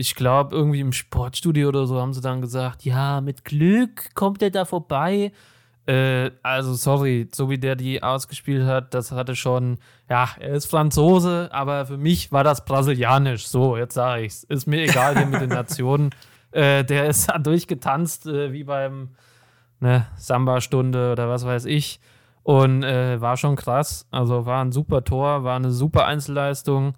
[0.00, 4.40] Ich glaube, irgendwie im Sportstudio oder so haben sie dann gesagt, ja, mit Glück kommt
[4.42, 5.32] er da vorbei.
[5.86, 10.66] Äh, also, sorry, so wie der die ausgespielt hat, das hatte schon, ja, er ist
[10.66, 13.48] Franzose, aber für mich war das brasilianisch.
[13.48, 14.44] So, jetzt sage ich's.
[14.44, 16.10] Ist mir egal hier mit den Nationen.
[16.50, 19.10] Äh, der ist da durchgetanzt, äh, wie beim
[19.80, 22.00] ne, Samba-Stunde oder was weiß ich.
[22.42, 24.06] Und äh, war schon krass.
[24.10, 26.94] Also war ein super Tor, war eine super Einzelleistung.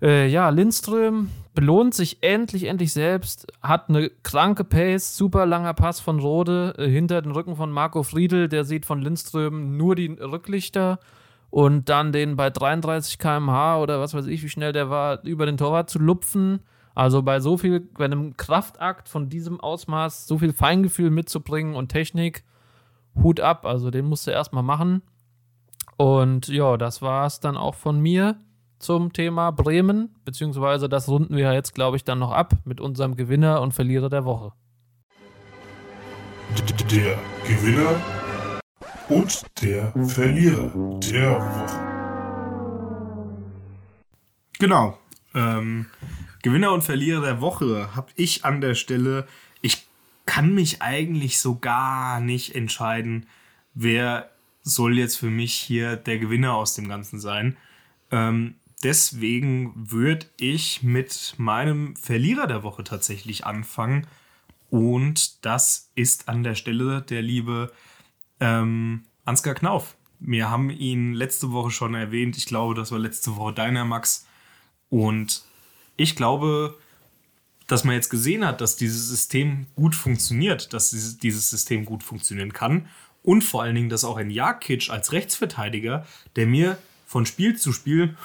[0.00, 6.00] Äh, ja, Lindström belohnt sich endlich, endlich selbst, hat eine kranke Pace, super langer Pass
[6.00, 10.08] von Rode äh, hinter den Rücken von Marco Friedl, der sieht von Lindström nur die
[10.08, 10.98] Rücklichter
[11.50, 15.46] und dann den bei 33 km/h oder was weiß ich, wie schnell der war, über
[15.46, 16.60] den Torwart zu lupfen.
[16.96, 21.88] Also bei so viel, bei einem Kraftakt von diesem Ausmaß, so viel Feingefühl mitzubringen und
[21.88, 22.44] Technik,
[23.22, 23.66] Hut ab.
[23.66, 25.02] Also den musst du erstmal machen.
[25.96, 28.36] Und ja, das war es dann auch von mir
[28.84, 33.16] zum Thema Bremen, beziehungsweise das runden wir jetzt, glaube ich, dann noch ab mit unserem
[33.16, 34.52] Gewinner und Verlierer der Woche.
[36.90, 38.00] Der Gewinner
[39.08, 41.94] und der Verlierer der Woche.
[44.58, 44.98] Genau.
[45.34, 45.86] Ähm,
[46.42, 49.26] Gewinner und Verlierer der Woche habe ich an der Stelle.
[49.62, 49.86] Ich
[50.26, 53.26] kann mich eigentlich so gar nicht entscheiden,
[53.72, 54.30] wer
[54.62, 57.56] soll jetzt für mich hier der Gewinner aus dem Ganzen sein.
[58.10, 64.06] Ähm, deswegen würde ich mit meinem Verlierer der Woche tatsächlich anfangen.
[64.70, 67.72] Und das ist an der Stelle der liebe
[68.40, 69.96] ähm, Ansgar Knauf.
[70.20, 72.36] Wir haben ihn letzte Woche schon erwähnt.
[72.36, 74.26] Ich glaube, das war letzte Woche deiner Max.
[74.90, 75.44] Und
[75.96, 76.78] ich glaube,
[77.66, 82.52] dass man jetzt gesehen hat, dass dieses System gut funktioniert, dass dieses System gut funktionieren
[82.52, 82.88] kann.
[83.22, 87.72] Und vor allen Dingen, dass auch ein Jakic als Rechtsverteidiger, der mir von Spiel zu
[87.72, 88.16] Spiel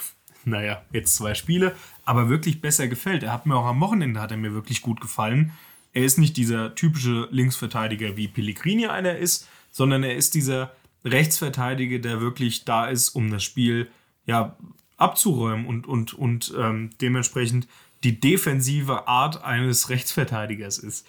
[0.45, 1.75] naja, jetzt zwei Spiele,
[2.05, 3.23] aber wirklich besser gefällt.
[3.23, 5.51] Er hat mir auch am Wochenende hat er mir wirklich gut gefallen.
[5.93, 10.71] Er ist nicht dieser typische Linksverteidiger, wie Pellegrini einer ist, sondern er ist dieser
[11.05, 13.89] Rechtsverteidiger, der wirklich da ist, um das Spiel
[14.25, 14.55] ja,
[14.97, 17.67] abzuräumen und, und, und ähm, dementsprechend
[18.03, 21.07] die defensive Art eines Rechtsverteidigers ist.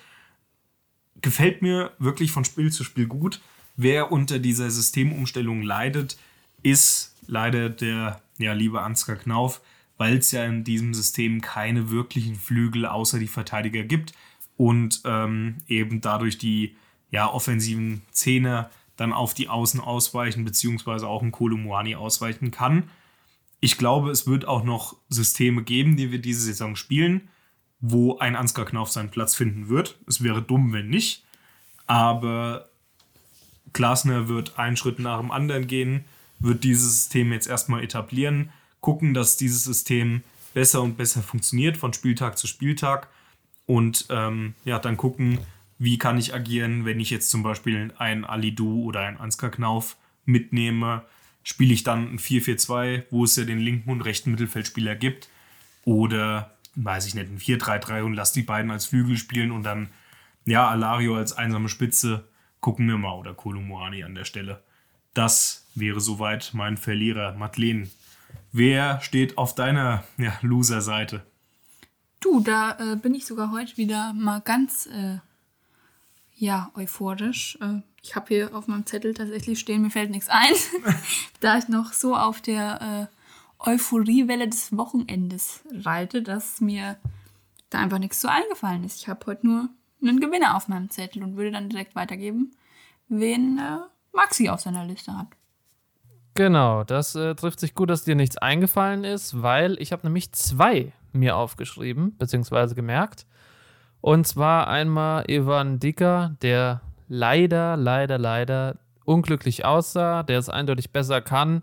[1.21, 3.41] Gefällt mir wirklich von Spiel zu Spiel gut.
[3.77, 6.19] Wer unter dieser Systemumstellung leidet,
[6.63, 9.61] ist leider der ja, liebe Ansgar Knauf,
[9.97, 14.13] weil es ja in diesem System keine wirklichen Flügel außer die Verteidiger gibt
[14.57, 16.77] und ähm, eben dadurch die
[17.11, 22.91] ja, offensiven Zehner dann auf die Außen ausweichen, beziehungsweise auch ein Kolumuani ausweichen kann.
[23.61, 27.29] Ich glaube, es wird auch noch Systeme geben, die wir diese Saison spielen,
[27.81, 29.99] wo ein Ansgar Knauf seinen Platz finden wird.
[30.07, 31.25] Es wäre dumm, wenn nicht.
[31.87, 32.69] Aber
[33.73, 36.05] Glasner wird einen Schritt nach dem anderen gehen
[36.41, 38.51] wird dieses System jetzt erstmal etablieren,
[38.81, 40.23] gucken, dass dieses System
[40.55, 43.09] besser und besser funktioniert von Spieltag zu Spieltag
[43.67, 45.39] und ähm, ja, dann gucken,
[45.79, 49.97] wie kann ich agieren, wenn ich jetzt zum Beispiel ein Alidu oder ein Ansgar Knauf
[50.25, 51.05] mitnehme,
[51.43, 55.29] spiele ich dann ein 4-4-2, wo es ja den linken und rechten Mittelfeldspieler gibt
[55.85, 59.91] oder weiß ich nicht, ein 4-3-3 und lass die beiden als Flügel spielen und dann
[60.45, 62.29] ja, Alario als einsame Spitze,
[62.61, 64.63] gucken wir mal oder Kolumuani an der Stelle.
[65.15, 67.35] Das wäre soweit mein Verlierer.
[67.35, 67.89] Madeleine,
[68.53, 71.25] wer steht auf deiner ja, Loser-Seite?
[72.21, 75.19] Du, da äh, bin ich sogar heute wieder mal ganz äh,
[76.37, 77.59] ja, euphorisch.
[77.61, 80.55] Äh, ich habe hier auf meinem Zettel tatsächlich stehen, mir fällt nichts ein,
[81.41, 83.09] da ich noch so auf der
[83.61, 86.97] äh, Euphoriewelle des Wochenendes reite, dass mir
[87.69, 89.01] da einfach nichts so eingefallen ist.
[89.01, 89.69] Ich habe heute nur
[90.03, 92.53] einen Gewinner auf meinem Zettel und würde dann direkt weitergeben,
[93.09, 93.79] wen äh,
[94.13, 95.29] Maxi auf seiner Liste hat.
[96.35, 100.33] Genau, das äh, trifft sich gut, dass dir nichts eingefallen ist, weil ich habe nämlich
[100.33, 103.27] zwei mir aufgeschrieben, beziehungsweise gemerkt.
[104.01, 111.21] Und zwar einmal Ivan Dicker, der leider, leider, leider unglücklich aussah, der es eindeutig besser
[111.21, 111.63] kann.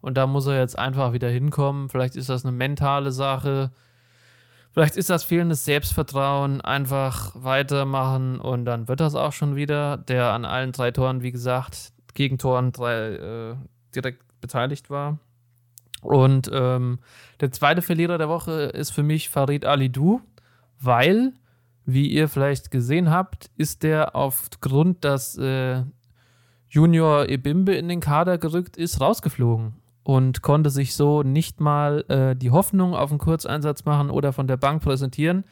[0.00, 1.88] Und da muss er jetzt einfach wieder hinkommen.
[1.88, 3.70] Vielleicht ist das eine mentale Sache.
[4.72, 6.60] Vielleicht ist das fehlendes Selbstvertrauen.
[6.60, 9.96] Einfach weitermachen und dann wird das auch schon wieder.
[9.96, 13.54] Der an allen drei Toren, wie gesagt, Gegentoren drei, äh,
[13.94, 15.18] direkt beteiligt war.
[16.02, 16.98] Und ähm,
[17.40, 20.20] der zweite Verlierer der Woche ist für mich Farid Alidou,
[20.80, 21.32] weil,
[21.84, 25.82] wie ihr vielleicht gesehen habt, ist der aufgrund, dass äh,
[26.68, 29.74] Junior Ebimbe in den Kader gerückt ist, rausgeflogen
[30.04, 34.46] und konnte sich so nicht mal äh, die Hoffnung auf einen Kurzeinsatz machen oder von
[34.46, 35.44] der Bank präsentieren.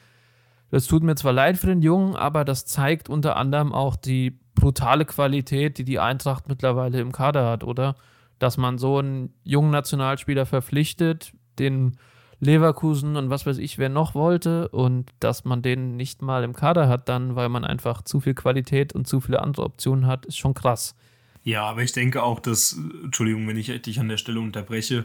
[0.70, 4.38] Das tut mir zwar leid für den Jungen, aber das zeigt unter anderem auch die
[4.54, 7.94] brutale Qualität, die die Eintracht mittlerweile im Kader hat, oder?
[8.38, 11.96] Dass man so einen jungen Nationalspieler verpflichtet, den
[12.40, 16.54] Leverkusen und was weiß ich, wer noch wollte, und dass man den nicht mal im
[16.54, 20.26] Kader hat, dann, weil man einfach zu viel Qualität und zu viele andere Optionen hat,
[20.26, 20.94] ist schon krass.
[21.42, 25.04] Ja, aber ich denke auch, dass, Entschuldigung, wenn ich dich an der Stelle unterbreche,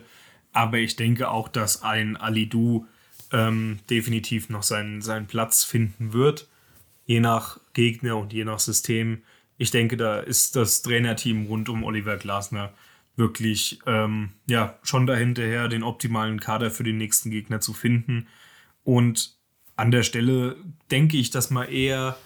[0.52, 2.86] aber ich denke auch, dass ein Alidu
[3.32, 6.48] ähm, definitiv noch seinen, seinen Platz finden wird,
[7.06, 9.24] je nach Gegner und je nach System.
[9.58, 12.72] Ich denke, da ist das Trainerteam rund um Oliver Glasner
[13.16, 18.28] wirklich ähm, ja, schon dahinterher, den optimalen Kader für den nächsten Gegner zu finden.
[18.84, 19.36] Und
[19.76, 20.56] an der Stelle
[20.92, 22.18] denke ich, dass man eher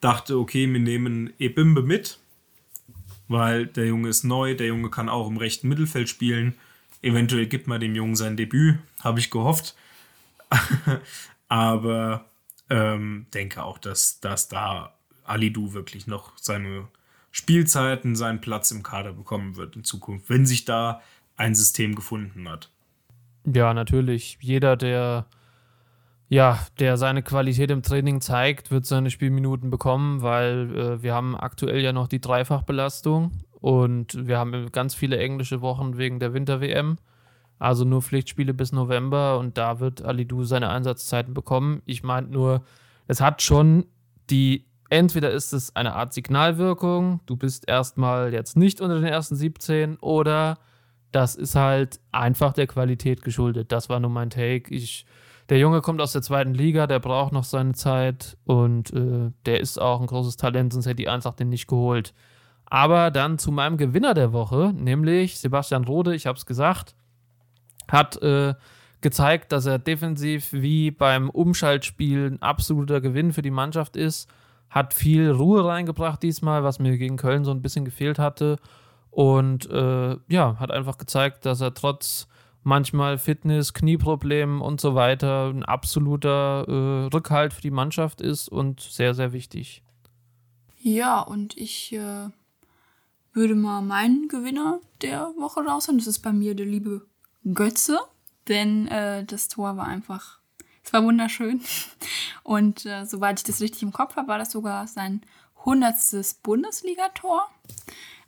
[0.00, 2.18] dachte, okay, wir nehmen Ebimbe mit,
[3.28, 6.54] weil der Junge ist neu, der Junge kann auch im rechten Mittelfeld spielen.
[7.02, 9.74] Eventuell gibt man dem Jungen sein Debüt, habe ich gehofft.
[11.48, 12.26] Aber
[12.68, 16.88] ähm, denke auch, dass, dass da Alidu wirklich noch seine
[17.30, 21.00] Spielzeiten, seinen Platz im Kader bekommen wird in Zukunft, wenn sich da
[21.36, 22.70] ein System gefunden hat.
[23.44, 24.38] Ja, natürlich.
[24.40, 25.26] Jeder, der
[26.30, 31.36] ja, der seine Qualität im Training zeigt, wird seine Spielminuten bekommen, weil äh, wir haben
[31.36, 36.98] aktuell ja noch die Dreifachbelastung und wir haben ganz viele englische Wochen wegen der Winter-WM.
[37.58, 41.82] Also nur Pflichtspiele bis November und da wird Alidu seine Einsatzzeiten bekommen.
[41.84, 42.62] Ich meine nur,
[43.08, 43.86] es hat schon
[44.30, 49.36] die, entweder ist es eine Art Signalwirkung, du bist erstmal jetzt nicht unter den ersten
[49.36, 50.58] 17 oder
[51.12, 53.72] das ist halt einfach der Qualität geschuldet.
[53.72, 54.72] Das war nur mein Take.
[54.72, 55.06] Ich,
[55.48, 59.60] der Junge kommt aus der zweiten Liga, der braucht noch seine Zeit und äh, der
[59.60, 62.12] ist auch ein großes Talent, sonst hätte die Eintracht den nicht geholt.
[62.66, 66.94] Aber dann zu meinem Gewinner der Woche, nämlich Sebastian Rode, ich habe es gesagt,
[67.88, 68.54] hat äh,
[69.00, 74.30] gezeigt, dass er defensiv wie beim Umschaltspiel ein absoluter Gewinn für die Mannschaft ist.
[74.70, 78.58] Hat viel Ruhe reingebracht diesmal, was mir gegen Köln so ein bisschen gefehlt hatte.
[79.10, 82.28] Und äh, ja, hat einfach gezeigt, dass er trotz
[82.62, 88.80] manchmal Fitness, Knieproblemen und so weiter ein absoluter äh, Rückhalt für die Mannschaft ist und
[88.80, 89.82] sehr, sehr wichtig.
[90.78, 92.28] Ja, und ich äh,
[93.32, 95.98] würde mal meinen Gewinner der Woche raushauen.
[95.98, 97.06] Das ist bei mir der liebe
[97.54, 97.98] Götze,
[98.48, 100.39] denn äh, das Tor war einfach,
[100.92, 101.60] war wunderschön.
[102.42, 105.22] Und äh, soweit ich das richtig im Kopf habe, war das sogar sein
[105.64, 107.48] hundertstes Bundesligator.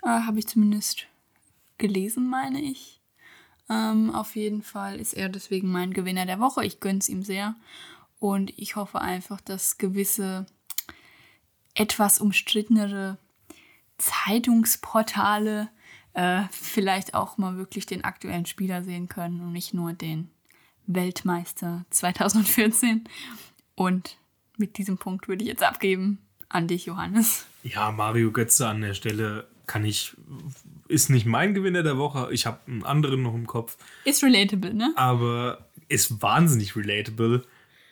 [0.03, 1.07] Äh, habe ich zumindest
[1.79, 3.01] gelesen, meine ich.
[3.69, 6.65] Ähm, auf jeden Fall ist er deswegen mein Gewinner der Woche.
[6.65, 7.55] Ich gönne es ihm sehr.
[8.19, 10.47] Und ich hoffe einfach, dass gewisse
[11.75, 13.19] etwas umstrittenere
[13.99, 15.69] Zeitungsportale
[16.15, 20.31] äh, vielleicht auch mal wirklich den aktuellen Spieler sehen können und nicht nur den
[20.87, 23.05] Weltmeister 2014.
[23.75, 24.17] Und
[24.57, 26.19] mit diesem Punkt würde ich jetzt abgeben
[26.49, 27.47] an dich, Johannes.
[27.63, 30.15] Ja, Mario Götze an der Stelle kann ich,
[30.89, 32.29] ist nicht mein Gewinner der Woche.
[32.33, 33.77] Ich habe einen anderen noch im Kopf.
[34.05, 34.93] Ist relatable, ne?
[34.97, 37.45] Aber ist wahnsinnig relatable.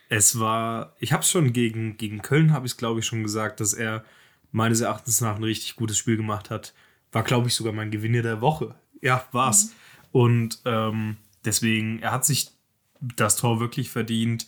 [0.09, 3.22] Es war, ich habe es schon gegen, gegen Köln, habe ich es glaube ich schon
[3.22, 4.05] gesagt, dass er
[4.53, 6.74] meines Erachtens nach ein richtig gutes Spiel gemacht hat.
[7.12, 8.74] War, glaube ich, sogar mein Gewinner der Woche.
[9.00, 9.66] Ja, war's.
[9.66, 9.70] Mhm.
[10.12, 12.50] Und ähm, deswegen, er hat sich
[13.00, 14.46] das Tor wirklich verdient.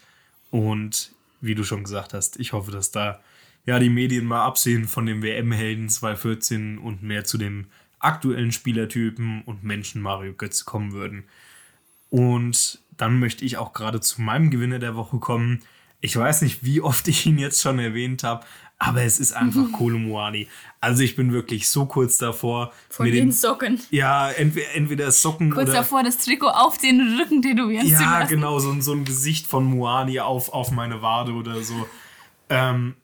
[0.51, 3.21] Und wie du schon gesagt hast, ich hoffe, dass da
[3.67, 7.67] ja die Medien mal absehen von dem WM-Helden 2014 und mehr zu dem
[7.99, 11.25] aktuellen Spielertypen und Menschen Mario Götze kommen würden.
[12.11, 15.63] Und dann möchte ich auch gerade zu meinem Gewinner der Woche kommen.
[16.01, 18.45] Ich weiß nicht, wie oft ich ihn jetzt schon erwähnt habe,
[18.83, 19.73] aber es ist einfach mhm.
[19.73, 20.49] Kolomuani.
[20.81, 22.73] Also ich bin wirklich so kurz davor.
[22.89, 23.81] Von den, den Socken.
[23.91, 25.79] Ja, entweder, entweder Socken kurz oder...
[25.79, 29.05] Kurz davor, das Trikot auf den Rücken tätowieren ja, zu Ja, genau, so, so ein
[29.05, 31.87] Gesicht von Muani auf, auf meine Wade oder so.
[32.49, 32.97] Ähm,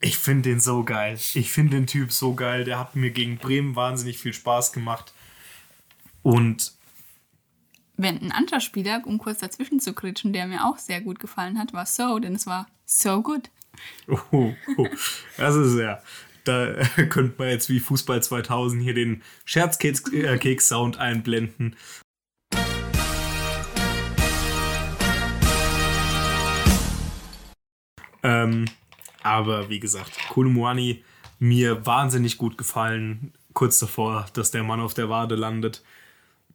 [0.00, 1.18] ich finde den so geil.
[1.34, 2.62] Ich finde den Typ so geil.
[2.62, 5.12] Der hat mir gegen Bremen wahnsinnig viel Spaß gemacht.
[6.22, 6.74] Und
[7.96, 11.58] wenn ein anderer Spieler, um kurz dazwischen zu kritschen, der mir auch sehr gut gefallen
[11.58, 13.50] hat, war So, denn es war so gut.
[14.08, 14.88] Oh, oh,
[15.36, 16.02] das ist ja.
[16.44, 16.74] Da
[17.08, 21.76] könnte man jetzt wie Fußball 2000 hier den Scherzkeks-Sound einblenden.
[28.22, 28.64] Ähm,
[29.22, 31.04] aber wie gesagt, Kulumuani
[31.38, 33.32] mir wahnsinnig gut gefallen.
[33.52, 35.82] Kurz davor, dass der Mann auf der Wade landet.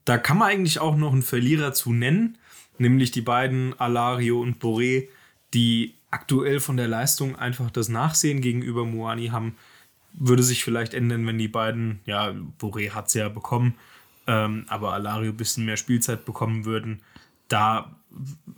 [0.06, 2.38] da kann man eigentlich auch noch einen Verlierer zu nennen,
[2.80, 5.08] nämlich die beiden Alario und Boré,
[5.54, 9.56] die aktuell von der Leistung einfach das Nachsehen gegenüber Moani haben.
[10.14, 13.76] Würde sich vielleicht ändern, wenn die beiden, ja, Boré hat es ja bekommen,
[14.28, 17.02] ähm, aber Alario ein bisschen mehr Spielzeit bekommen würden.
[17.48, 17.96] Da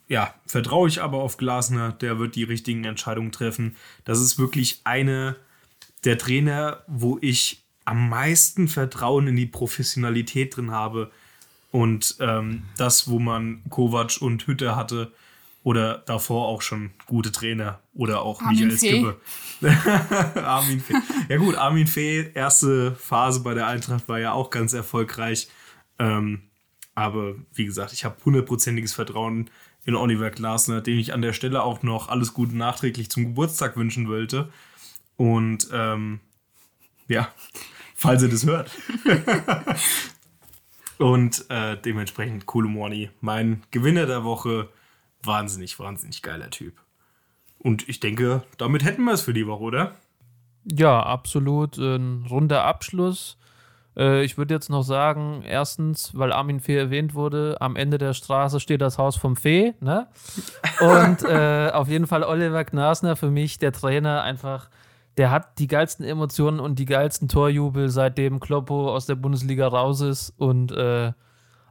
[0.08, 3.76] ja, vertraue ich aber auf Glasner, der wird die richtigen Entscheidungen treffen.
[4.06, 5.36] Das ist wirklich eine
[6.04, 11.12] der Trainer, wo ich am meisten Vertrauen in die Professionalität drin habe.
[11.72, 15.12] Und ähm, das, wo man Kovac und Hütte hatte,
[15.64, 19.22] oder davor auch schon gute Trainer oder auch Armin Michael Skibbe.
[20.44, 20.96] Armin Fee.
[21.30, 25.50] Ja gut, Armin Fee, erste Phase bei der Eintracht war ja auch ganz erfolgreich.
[26.00, 26.42] Ähm,
[26.96, 29.50] aber wie gesagt, ich habe hundertprozentiges Vertrauen
[29.86, 33.78] in Oliver Glasner, dem ich an der Stelle auch noch alles Gute nachträglich zum Geburtstag
[33.78, 34.52] wünschen wollte.
[35.16, 36.20] Und ähm,
[37.08, 37.30] ja,
[37.96, 38.72] falls ihr das hört.
[40.98, 44.70] Und äh, dementsprechend Kolumoni, mein Gewinner der Woche.
[45.24, 46.82] Wahnsinnig, wahnsinnig geiler Typ.
[47.60, 49.96] Und ich denke, damit hätten wir es für die Woche, oder?
[50.66, 51.78] Ja, absolut.
[51.78, 53.38] Ein runder Abschluss.
[53.96, 58.14] Äh, ich würde jetzt noch sagen, erstens, weil Armin Fee erwähnt wurde, am Ende der
[58.14, 59.74] Straße steht das Haus vom Fee.
[59.80, 60.08] Ne?
[60.80, 64.70] Und äh, auf jeden Fall Oliver Gnasner für mich, der Trainer, einfach,
[65.18, 70.02] der hat die geilsten Emotionen und die geilsten Torjubel, seitdem Kloppo aus der Bundesliga raus
[70.02, 70.34] ist.
[70.38, 71.12] Und äh,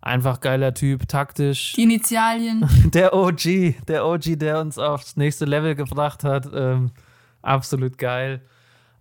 [0.03, 1.75] einfach geiler Typ, taktisch.
[1.75, 2.69] Die Initialien.
[2.95, 6.49] Der OG, der OG, der uns aufs nächste Level gebracht hat.
[6.55, 6.91] Ähm,
[7.43, 8.43] absolut geil.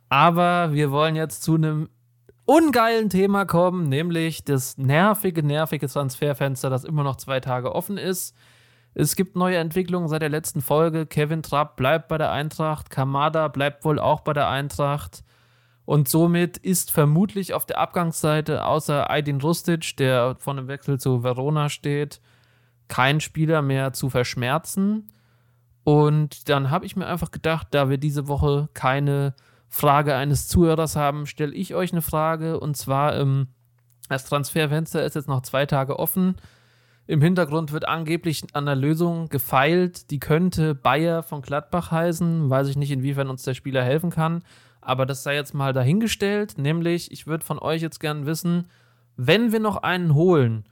[0.10, 1.90] Aber wir wollen jetzt zu einem
[2.46, 8.36] ungeilen Thema kommen, nämlich das nervige, nervige Transferfenster, das immer noch zwei Tage offen ist.
[8.96, 11.06] Es gibt neue Entwicklungen seit der letzten Folge.
[11.06, 15.24] Kevin Trapp bleibt bei der Eintracht, Kamada bleibt wohl auch bei der Eintracht.
[15.90, 21.24] Und somit ist vermutlich auf der Abgangsseite, außer Aydin Rustic, der von einem Wechsel zu
[21.24, 22.22] Verona steht,
[22.88, 25.12] kein Spieler mehr zu verschmerzen.
[25.84, 29.34] Und dann habe ich mir einfach gedacht, da wir diese Woche keine
[29.68, 32.60] Frage eines Zuhörers haben, stelle ich euch eine Frage.
[32.60, 33.48] Und zwar, ähm,
[34.10, 36.36] das Transferfenster ist jetzt noch zwei Tage offen.
[37.08, 40.12] Im Hintergrund wird angeblich an der Lösung gefeilt.
[40.12, 42.48] Die könnte Bayer von Gladbach heißen.
[42.48, 44.44] Weiß ich nicht, inwiefern uns der Spieler helfen kann.
[44.82, 46.58] Aber das sei jetzt mal dahingestellt.
[46.58, 48.70] Nämlich, ich würde von euch jetzt gerne wissen,
[49.18, 50.66] wenn wir noch einen holen,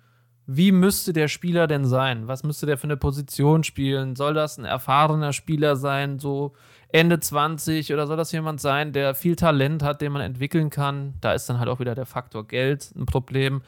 [0.50, 2.30] wie müsste der Spieler denn sein?
[2.30, 4.16] Was müsste der für eine Position spielen?
[4.16, 6.54] Soll das ein erfahrener Spieler sein, so
[6.88, 7.94] Ende 20?
[7.94, 11.16] Oder soll das jemand sein, der viel Talent hat, den man entwickeln kann?
[11.20, 13.62] Da ist dann halt auch wieder der Faktor Geld ein Problem.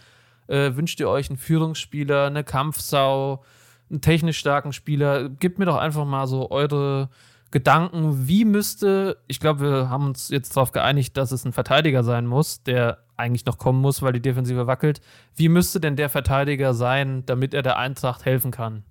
[0.48, 3.44] Äh, wünscht ihr euch einen Führungsspieler, eine Kampfsau,
[3.90, 5.28] einen technisch starken Spieler?
[5.28, 7.10] Gebt mir doch einfach mal so eure
[7.52, 12.04] Gedanken, wie müsste, ich glaube, wir haben uns jetzt darauf geeinigt, dass es ein Verteidiger
[12.04, 15.02] sein muss, der eigentlich noch kommen muss, weil die Defensive wackelt.
[15.36, 18.84] Wie müsste denn der Verteidiger sein, damit er der Eintracht helfen kann?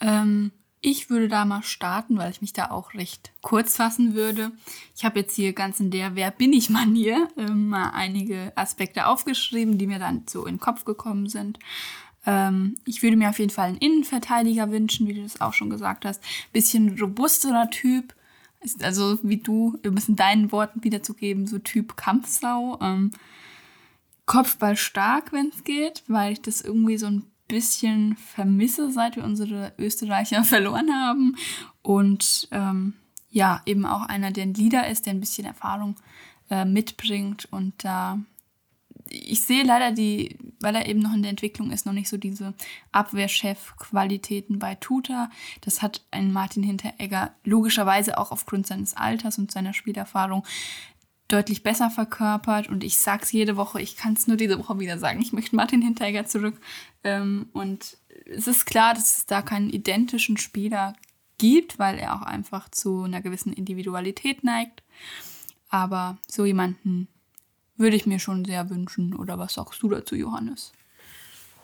[0.00, 0.52] Ähm,
[0.84, 4.50] ich würde da mal starten, weil ich mich da auch recht kurz fassen würde.
[4.96, 9.06] Ich habe jetzt hier ganz in der Wer bin ich Manier ähm, mal einige Aspekte
[9.06, 11.60] aufgeschrieben, die mir dann so in den Kopf gekommen sind.
[12.26, 15.70] Ähm, ich würde mir auf jeden Fall einen Innenverteidiger wünschen, wie du das auch schon
[15.70, 16.22] gesagt hast.
[16.52, 18.14] Bisschen robusterer Typ.
[18.80, 22.78] Also wie du, um es in deinen Worten wiederzugeben, so Typ Kampfsau.
[22.80, 23.10] Ähm,
[24.26, 29.24] Kopfball stark, wenn es geht, weil ich das irgendwie so ein bisschen vermisse, seit wir
[29.24, 31.36] unsere Österreicher verloren haben.
[31.82, 32.94] Und ähm,
[33.30, 35.96] ja, eben auch einer, der ein Leader ist, der ein bisschen Erfahrung
[36.50, 38.18] äh, mitbringt und da
[39.12, 42.16] ich sehe leider die, weil er eben noch in der Entwicklung ist, noch nicht so
[42.16, 42.54] diese
[42.92, 45.30] Abwehrchef-Qualitäten bei Tuta.
[45.60, 50.44] Das hat ein Martin Hinteregger logischerweise auch aufgrund seines Alters und seiner Spielerfahrung
[51.28, 52.68] deutlich besser verkörpert.
[52.68, 55.20] Und ich sage es jede Woche, ich kann es nur diese Woche wieder sagen.
[55.20, 56.58] Ich möchte Martin Hinteregger zurück.
[57.04, 60.94] Ähm, und es ist klar, dass es da keinen identischen Spieler
[61.38, 64.82] gibt, weil er auch einfach zu einer gewissen Individualität neigt.
[65.68, 67.08] Aber so jemanden
[67.76, 69.14] würde ich mir schon sehr wünschen.
[69.14, 70.72] Oder was sagst du dazu, Johannes?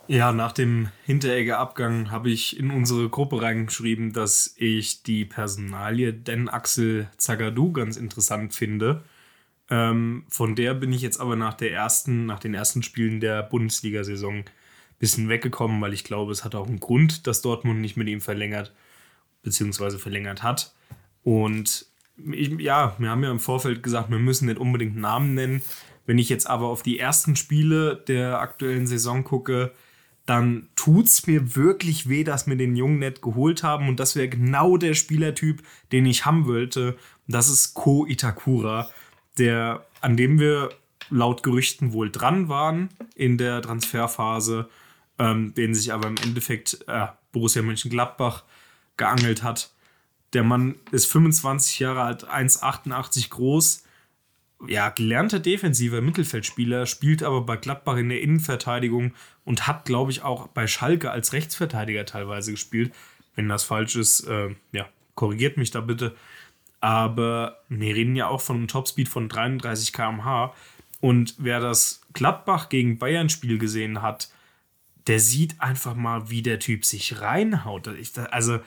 [0.08, 6.48] Ja, nach dem Hinteregger-Abgang habe ich in unsere Gruppe reingeschrieben, dass ich die Personalie Den
[6.48, 9.04] Axel Zagadou ganz interessant finde.
[9.68, 13.42] Ähm, von der bin ich jetzt aber nach der ersten, nach den ersten Spielen der
[13.42, 14.44] Bundesliga-Saison ein
[14.98, 18.22] bisschen weggekommen, weil ich glaube, es hat auch einen Grund, dass Dortmund nicht mit ihm
[18.22, 18.72] verlängert,
[19.42, 20.72] beziehungsweise verlängert hat.
[21.22, 21.84] Und
[22.32, 25.62] ich, ja, wir haben ja im Vorfeld gesagt, wir müssen nicht unbedingt Namen nennen.
[26.08, 29.72] Wenn ich jetzt aber auf die ersten Spiele der aktuellen Saison gucke,
[30.24, 33.90] dann tut es mir wirklich weh, dass wir den Jungen nicht geholt haben.
[33.90, 36.96] Und das wäre genau der Spielertyp, den ich haben wollte.
[37.26, 38.88] Das ist Ko Itakura,
[39.36, 40.70] der, an dem wir
[41.10, 44.70] laut Gerüchten wohl dran waren in der Transferphase,
[45.18, 48.44] ähm, den sich aber im Endeffekt äh, Borussia Mönchengladbach
[48.96, 49.72] geangelt hat.
[50.32, 53.84] Der Mann ist 25 Jahre alt, 1,88 groß.
[54.66, 60.22] Ja, gelernter defensiver Mittelfeldspieler, spielt aber bei Gladbach in der Innenverteidigung und hat, glaube ich,
[60.22, 62.92] auch bei Schalke als Rechtsverteidiger teilweise gespielt.
[63.36, 66.16] Wenn das falsch ist, äh, ja, korrigiert mich da bitte.
[66.80, 70.54] Aber wir reden ja auch von einem Topspeed von 33 km/h.
[71.00, 74.28] Und wer das Gladbach gegen Bayern-Spiel gesehen hat,
[75.06, 77.86] der sieht einfach mal, wie der Typ sich reinhaut.
[77.86, 78.58] Ich, also,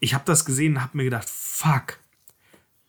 [0.00, 1.98] ich habe das gesehen und habe mir gedacht, fuck.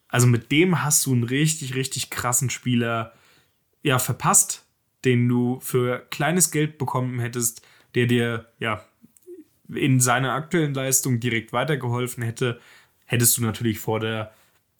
[0.10, 3.14] Also mit dem hast du einen richtig, richtig krassen Spieler
[3.84, 4.66] ja verpasst,
[5.05, 8.84] den du für kleines Geld bekommen hättest, der dir ja
[9.70, 12.60] in seiner aktuellen Leistung direkt weitergeholfen hätte,
[13.05, 14.34] hättest du natürlich vor der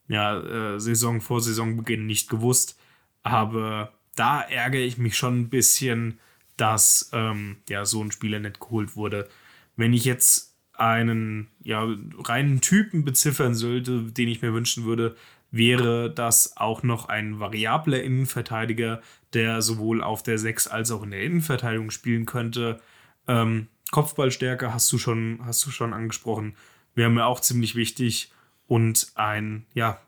[0.08, 0.40] ja,
[0.76, 2.80] äh, Saison, vor Saisonbeginn nicht gewusst.
[3.24, 6.20] Aber da ärgere ich mich schon ein bisschen,
[6.56, 9.28] dass ähm, ja, so ein Spieler nicht geholt wurde.
[9.76, 10.47] Wenn ich jetzt
[10.78, 11.88] einen ja,
[12.20, 15.16] reinen Typen beziffern sollte, den ich mir wünschen würde,
[15.52, 19.02] wäre das auch noch ein variabler Innenverteidiger,
[19.34, 22.80] der sowohl auf der 6 als auch in der Innenverteidigung spielen könnte.
[23.28, 26.56] Ähm, Kopfballstärke hast du schon, hast du schon angesprochen.
[26.96, 28.32] Wäre mir auch ziemlich wichtig.
[28.68, 30.00] Und ein ja,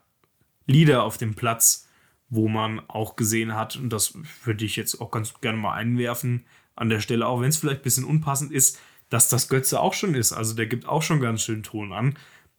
[0.66, 1.88] Leader auf dem Platz,
[2.28, 6.44] wo man auch gesehen hat, und das würde ich jetzt auch ganz gerne mal einwerfen
[6.76, 8.78] an der Stelle, auch wenn es vielleicht ein bisschen unpassend ist,
[9.10, 10.32] dass das Götze auch schon ist.
[10.32, 12.16] Also der gibt auch schon ganz schön Ton an.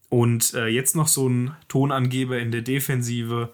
[0.09, 3.53] Und äh, jetzt noch so ein Tonangeber in der Defensive,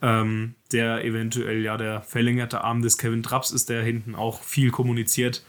[0.00, 4.70] ähm, der eventuell ja der verlängerte Arm des Kevin Traps ist, der hinten auch viel
[4.70, 5.44] kommuniziert.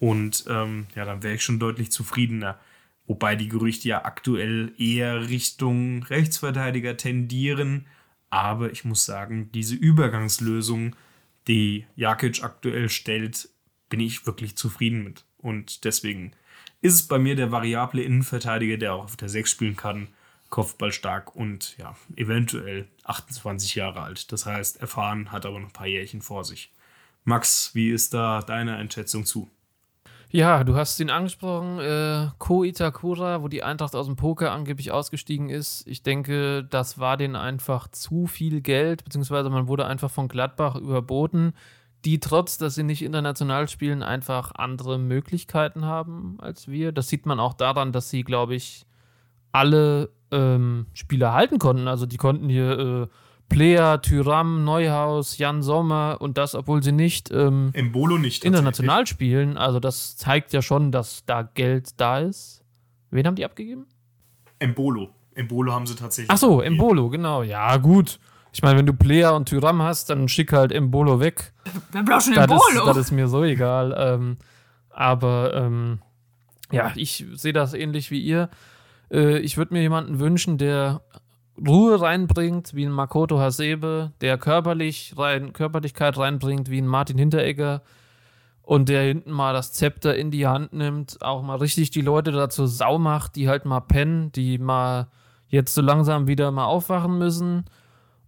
[0.00, 2.58] Und ähm, ja, dann wäre ich schon deutlich zufriedener.
[3.06, 7.86] Wobei die Gerüchte ja aktuell eher Richtung Rechtsverteidiger tendieren.
[8.28, 10.96] Aber ich muss sagen, diese Übergangslösung,
[11.46, 13.48] die Jakic aktuell stellt,
[13.88, 15.24] bin ich wirklich zufrieden mit.
[15.42, 16.32] Und deswegen
[16.80, 20.08] ist es bei mir der variable Innenverteidiger, der auch auf der 6 spielen kann,
[20.50, 24.32] kopfballstark und ja, eventuell 28 Jahre alt.
[24.32, 26.70] Das heißt, erfahren, hat aber noch ein paar Jährchen vor sich.
[27.24, 29.48] Max, wie ist da deine Einschätzung zu?
[30.28, 34.90] Ja, du hast ihn angesprochen, äh, Ko Itakura, wo die Eintracht aus dem Poker angeblich
[34.90, 35.86] ausgestiegen ist.
[35.86, 40.76] Ich denke, das war denen einfach zu viel Geld, beziehungsweise man wurde einfach von Gladbach
[40.76, 41.52] überboten
[42.04, 46.92] die trotz, dass sie nicht international spielen, einfach andere Möglichkeiten haben als wir.
[46.92, 48.86] Das sieht man auch daran, dass sie, glaube ich,
[49.52, 51.86] alle ähm, Spieler halten konnten.
[51.86, 53.06] Also die konnten hier äh,
[53.48, 57.70] Player, Tyram, Neuhaus, Jan Sommer und das, obwohl sie nicht ähm,
[58.18, 59.56] nicht international spielen.
[59.56, 62.64] Also das zeigt ja schon, dass da Geld da ist.
[63.10, 63.86] Wen haben die abgegeben?
[64.58, 65.10] Embolo.
[65.34, 66.30] Embolo haben sie tatsächlich.
[66.30, 67.42] Ach so, Embolo, genau.
[67.42, 68.18] Ja, gut.
[68.52, 71.52] Ich meine, wenn du Player und Tyram hast, dann schick halt Embolo weg.
[71.90, 72.60] Wer braucht schon Embolo?
[72.74, 73.94] Das, das ist mir so egal.
[73.96, 74.36] Ähm,
[74.90, 76.00] aber ähm,
[76.70, 78.50] ja, ich sehe das ähnlich wie ihr.
[79.10, 81.00] Äh, ich würde mir jemanden wünschen, der
[81.66, 87.82] Ruhe reinbringt, wie ein Makoto Hasebe, der körperlich rein, Körperlichkeit reinbringt, wie ein Martin Hinteregger
[88.62, 92.32] und der hinten mal das Zepter in die Hand nimmt, auch mal richtig die Leute
[92.32, 95.08] dazu sau macht, die halt mal pennen, die mal
[95.48, 97.64] jetzt so langsam wieder mal aufwachen müssen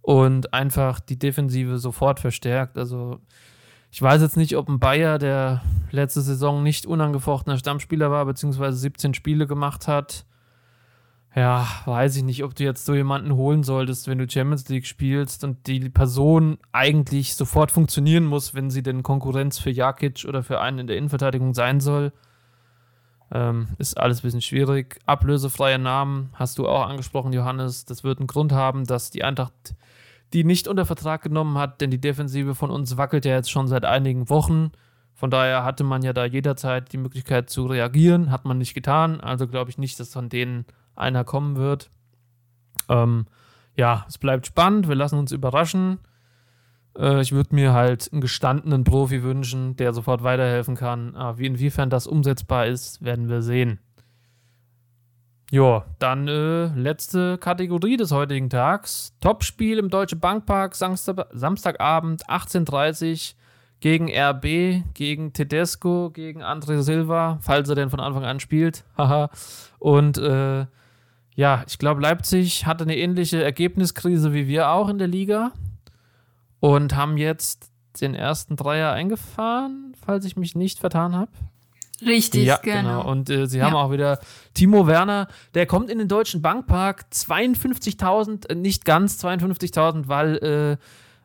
[0.05, 2.77] und einfach die Defensive sofort verstärkt.
[2.77, 3.19] Also
[3.89, 8.77] ich weiß jetzt nicht, ob ein Bayer, der letzte Saison nicht unangefochtener Stammspieler war, beziehungsweise
[8.77, 10.27] 17 Spiele gemacht hat,
[11.35, 14.85] ja, weiß ich nicht, ob du jetzt so jemanden holen solltest, wenn du Champions League
[14.85, 20.43] spielst und die Person eigentlich sofort funktionieren muss, wenn sie denn Konkurrenz für Jakic oder
[20.43, 22.13] für einen in der Innenverteidigung sein soll.
[23.31, 24.99] Ähm, ist alles ein bisschen schwierig.
[25.07, 27.85] Ablösefreie Namen hast du auch angesprochen, Johannes.
[27.85, 29.75] Das wird einen Grund haben, dass die Eintracht
[30.35, 33.69] die nicht unter Vertrag genommen hat, denn die Defensive von uns wackelt ja jetzt schon
[33.69, 34.71] seit einigen Wochen.
[35.13, 39.21] Von daher hatte man ja da jederzeit die Möglichkeit zu reagieren, hat man nicht getan.
[39.21, 41.89] Also glaube ich nicht, dass von denen einer kommen wird.
[42.89, 43.27] Ähm,
[43.77, 45.99] ja, es bleibt spannend, wir lassen uns überraschen.
[46.97, 51.15] Äh, ich würde mir halt einen gestandenen Profi wünschen, der sofort weiterhelfen kann.
[51.15, 53.79] Aber wie inwiefern das umsetzbar ist, werden wir sehen.
[55.51, 59.13] Ja, dann äh, letzte Kategorie des heutigen Tags.
[59.21, 63.35] Topspiel im Deutsche Bankpark, Samstag, Samstagabend, 18.30 Uhr
[63.79, 68.83] gegen RB, gegen Tedesco, gegen André Silva, falls er denn von Anfang an spielt.
[68.97, 69.29] Haha.
[69.77, 70.65] Und äh,
[71.35, 75.51] ja, ich glaube, Leipzig hatte eine ähnliche Ergebniskrise wie wir auch in der Liga
[76.59, 77.71] und haben jetzt
[78.01, 81.31] den ersten Dreier eingefahren, falls ich mich nicht vertan habe.
[82.05, 82.81] Richtig, ja, genau.
[82.99, 83.09] genau.
[83.11, 84.19] Und äh, sie haben auch wieder
[84.53, 90.77] Timo Werner, der kommt in den Deutschen Bankpark, 52.000, äh, nicht ganz 52.000, weil äh,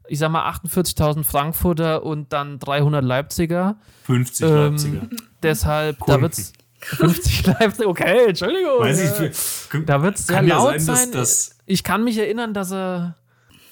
[0.08, 3.76] ich sag mal 48.000 Frankfurter und dann 300 Leipziger.
[4.04, 5.00] 50 Ähm, Leipziger.
[5.42, 6.22] Deshalb, da Kunden.
[6.22, 8.80] wird's 50 Leipzig, okay, Entschuldigung.
[8.80, 11.12] Weiß äh, ich, da wird es sehr ja laut sein, dass sein.
[11.12, 13.16] das- ich kann mich erinnern, dass er.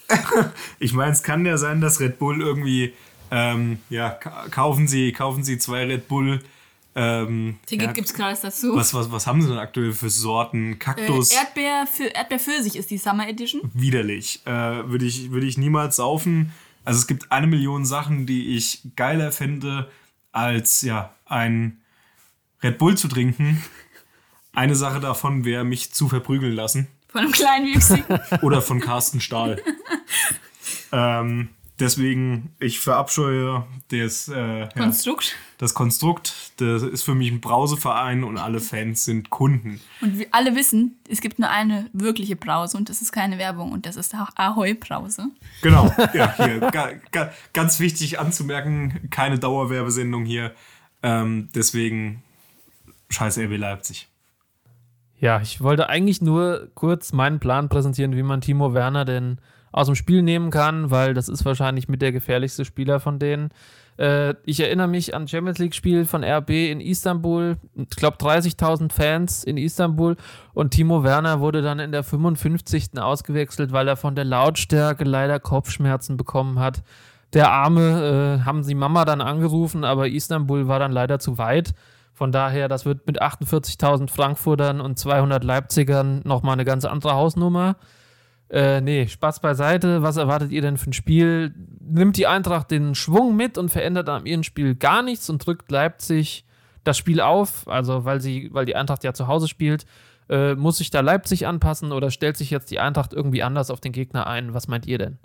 [0.78, 2.94] Ich meine, es kann ja sein, dass Red Bull irgendwie,
[3.30, 6.40] ähm, ja, ka- kaufen Sie, kaufen Sie zwei Red Bull.
[7.01, 8.74] Ähm, Ticket ja, gibt's gerade dazu.
[8.74, 10.72] was, was, was haben Sie denn aktuell für Sorten?
[10.72, 13.61] äh, Kaktus, Erdbeer für Erdbeer Pfirsich ist die Summer Edition.
[13.72, 14.40] widerlich.
[14.46, 16.53] Äh, Würde ich, würde ich niemals saufen.
[16.84, 19.88] Also es gibt eine Million Sachen, die ich geiler fände,
[20.32, 21.80] als ja, ein
[22.64, 23.62] Red Bull zu trinken.
[24.53, 26.88] Eine Sache davon wäre, mich zu verprügeln lassen.
[27.07, 28.18] Von einem kleinen Wüchsigen.
[28.42, 29.62] Oder von Carsten Stahl.
[30.92, 35.37] ähm, deswegen, ich verabscheue das, äh, ja, Konstrukt.
[35.59, 36.53] das Konstrukt.
[36.59, 39.81] Das ist für mich ein Brauseverein und alle Fans sind Kunden.
[40.01, 43.72] Und wir alle wissen, es gibt nur eine wirkliche Brause und das ist keine Werbung
[43.72, 45.29] und das ist auch Ahoi Brause.
[45.62, 50.53] Genau, ja, hier, ga, ga, ganz wichtig anzumerken, keine Dauerwerbesendung hier.
[51.03, 52.22] Ähm, deswegen,
[53.11, 54.09] scheiß RB Leipzig.
[55.20, 59.41] Ja, ich wollte eigentlich nur kurz meinen Plan präsentieren, wie man Timo Werner denn
[59.72, 63.50] aus dem Spiel nehmen kann, weil das ist wahrscheinlich mit der gefährlichste Spieler von denen.
[63.98, 67.56] Äh, ich erinnere mich an Champions League-Spiel von RB in Istanbul.
[67.74, 70.16] Ich glaube 30.000 Fans in Istanbul
[70.54, 73.00] und Timo Werner wurde dann in der 55.
[73.00, 76.82] ausgewechselt, weil er von der Lautstärke leider Kopfschmerzen bekommen hat.
[77.34, 81.74] Der Arme äh, haben sie Mama dann angerufen, aber Istanbul war dann leider zu weit.
[82.14, 87.76] Von daher, das wird mit 48.000 Frankfurtern und 200 Leipzigern nochmal eine ganz andere Hausnummer.
[88.51, 90.03] Äh, nee, Spaß beiseite.
[90.03, 91.55] Was erwartet ihr denn für ein Spiel?
[91.80, 95.70] Nimmt die Eintracht den Schwung mit und verändert am ihrem Spiel gar nichts und drückt
[95.70, 96.44] Leipzig
[96.84, 97.68] das Spiel auf?
[97.68, 99.84] Also, weil, sie, weil die Eintracht ja zu Hause spielt.
[100.30, 103.80] Äh, muss sich da Leipzig anpassen oder stellt sich jetzt die Eintracht irgendwie anders auf
[103.80, 104.55] den Gegner ein?
[104.55, 105.18] Was meint ihr denn?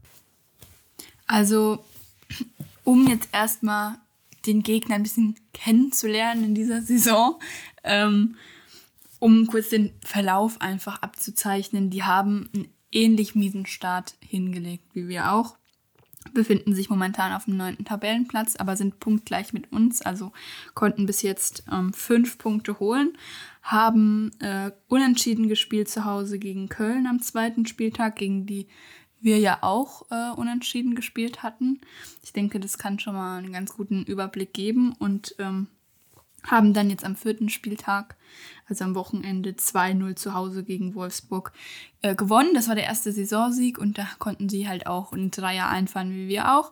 [1.28, 1.84] Also,
[2.84, 3.96] um jetzt erstmal
[4.46, 7.40] den Gegner ein bisschen kennenzulernen in dieser Saison,
[7.84, 8.36] ähm,
[9.20, 15.32] um kurz den Verlauf einfach abzuzeichnen, die haben einen ähnlich miesen Start hingelegt wie wir
[15.32, 15.58] auch.
[16.34, 20.32] Befinden sich momentan auf dem neunten Tabellenplatz, aber sind punktgleich mit uns, also
[20.74, 23.18] konnten bis jetzt ähm, fünf Punkte holen,
[23.62, 28.68] haben äh, unentschieden gespielt zu Hause gegen Köln am zweiten Spieltag, gegen die
[29.24, 31.80] wir ja auch äh, unentschieden gespielt hatten.
[32.24, 35.68] Ich denke, das kann schon mal einen ganz guten Überblick geben und ähm,
[36.46, 38.16] haben dann jetzt am vierten Spieltag,
[38.68, 41.52] also am Wochenende, 2-0 zu Hause gegen Wolfsburg
[42.02, 42.54] äh, gewonnen.
[42.54, 46.28] Das war der erste Saisonsieg und da konnten sie halt auch einen Dreier einfahren, wie
[46.28, 46.72] wir auch.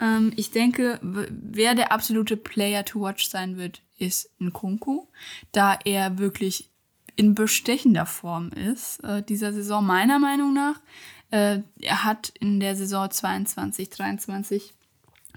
[0.00, 5.06] Ähm, ich denke, wer der absolute Player to watch sein wird, ist Nkunku,
[5.52, 6.70] da er wirklich
[7.16, 10.80] in bestechender Form ist, äh, dieser Saison meiner Meinung nach.
[11.30, 14.74] Äh, er hat in der Saison 22, 23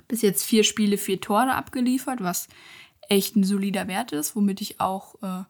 [0.08, 2.48] bis jetzt vier Spiele, vier Tore abgeliefert, was
[3.10, 5.44] echt ein solider Wert ist, womit ich auch äh,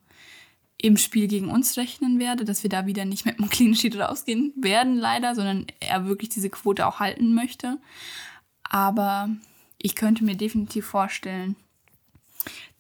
[0.86, 3.97] im Spiel gegen uns rechnen werde, dass wir da wieder nicht mit einem Clean Sheet
[3.97, 7.79] rausgehen werden, leider, sondern er wirklich diese Quote auch halten möchte.
[8.61, 9.29] Aber
[9.79, 11.55] ich könnte mir definitiv vorstellen,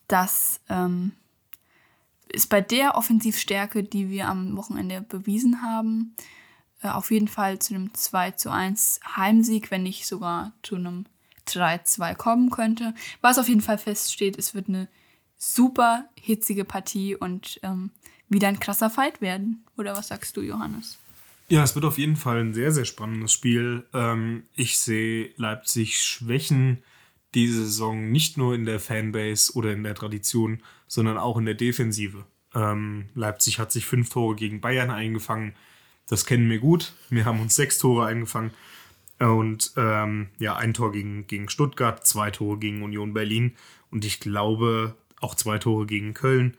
[0.07, 1.13] dass ähm,
[2.31, 6.15] es bei der Offensivstärke, die wir am Wochenende bewiesen haben,
[6.83, 11.05] äh, auf jeden Fall zu einem 2 zu 1 Heimsieg, wenn nicht sogar zu einem
[11.47, 12.93] 3-2 kommen könnte.
[13.21, 14.87] Was auf jeden Fall feststeht, es wird eine
[15.53, 17.91] super hitzige Partie und ähm,
[18.29, 19.63] wieder ein krasser Fight werden.
[19.77, 20.97] Oder was sagst du, Johannes?
[21.47, 23.85] Ja, es wird auf jeden Fall ein sehr, sehr spannendes Spiel.
[23.93, 26.83] Ähm, ich sehe Leipzig Schwächen
[27.35, 31.53] diese Saison nicht nur in der Fanbase oder in der Tradition, sondern auch in der
[31.53, 32.25] Defensive.
[32.55, 35.53] Ähm, Leipzig hat sich fünf Tore gegen Bayern eingefangen.
[36.07, 36.93] Das kennen wir gut.
[37.09, 38.51] Wir haben uns sechs Tore eingefangen.
[39.19, 43.55] Und ähm, ja, ein Tor gegen, gegen Stuttgart, zwei Tore gegen Union Berlin
[43.91, 46.57] und ich glaube auch zwei Tore gegen Köln.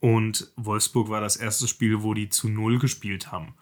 [0.00, 3.54] Und Wolfsburg war das erste Spiel, wo die zu Null gespielt haben.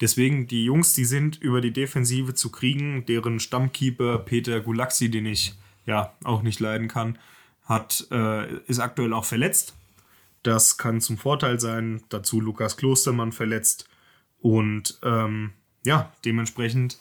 [0.00, 3.06] Deswegen, die Jungs, die sind über die Defensive zu kriegen.
[3.06, 5.54] Deren Stammkeeper Peter Gulaxi, den ich
[5.86, 7.18] ja auch nicht leiden kann,
[7.62, 9.76] hat, äh, ist aktuell auch verletzt.
[10.42, 12.02] Das kann zum Vorteil sein.
[12.08, 13.88] Dazu Lukas Klostermann verletzt.
[14.40, 15.52] Und ähm,
[15.84, 16.98] ja, dementsprechend,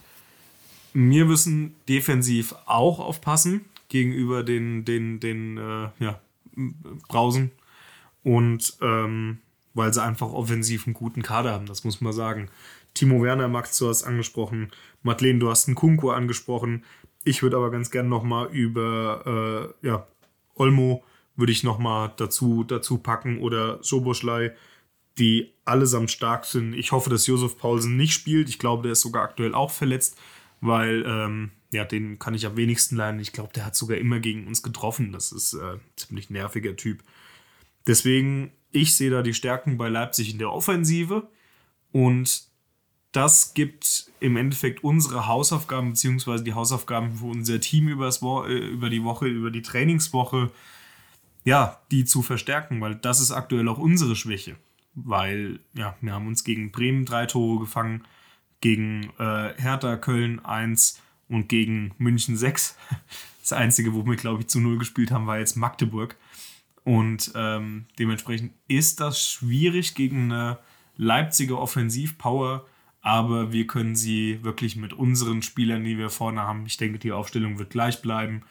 [0.94, 6.22] wir müssen defensiv auch aufpassen gegenüber den, den, den äh, ja,
[7.08, 7.52] Brausen.
[8.24, 9.40] Und ähm,
[9.74, 12.50] weil sie einfach offensiv einen guten Kader haben, das muss man sagen.
[12.94, 14.72] Timo Werner, Max, du hast angesprochen.
[15.02, 16.84] Madeleine, du hast einen Kunku angesprochen.
[17.24, 20.08] Ich würde aber ganz gern nochmal über äh, ja,
[20.56, 21.04] Olmo
[21.36, 24.56] würde ich nochmal dazu, dazu packen oder Soboschlei,
[25.18, 26.74] die allesamt stark sind.
[26.74, 28.50] Ich hoffe, dass Josef Paulsen nicht spielt.
[28.50, 30.18] Ich glaube, der ist sogar aktuell auch verletzt,
[30.64, 33.20] weil ähm, ja, den kann ich am wenigsten leiden.
[33.20, 35.12] Ich glaube, der hat sogar immer gegen uns getroffen.
[35.12, 37.04] Das ist äh, ziemlich nerviger Typ.
[37.86, 41.28] Deswegen, ich sehe da die Stärken bei Leipzig in der Offensive
[41.92, 42.44] und
[43.12, 48.90] das gibt im Endeffekt unsere Hausaufgaben beziehungsweise die Hausaufgaben für unser Team Wo äh, über
[48.90, 50.50] die Woche, über die Trainingswoche,
[51.44, 54.56] ja, die zu verstärken, weil das ist aktuell auch unsere Schwäche.
[54.96, 58.06] Weil, ja, wir haben uns gegen Bremen drei Tore gefangen,
[58.64, 62.76] gegen äh, Hertha Köln eins und gegen München sechs.
[63.42, 66.16] Das Einzige, wo wir, glaube ich, zu null gespielt haben, war jetzt Magdeburg.
[66.86, 70.60] Und ähm, dementsprechend ist das schwierig gegen eine
[70.96, 72.66] Leipziger Offensivpower,
[73.02, 77.12] aber wir können sie wirklich mit unseren Spielern, die wir vorne haben, ich denke, die
[77.12, 78.44] Aufstellung wird gleich bleiben,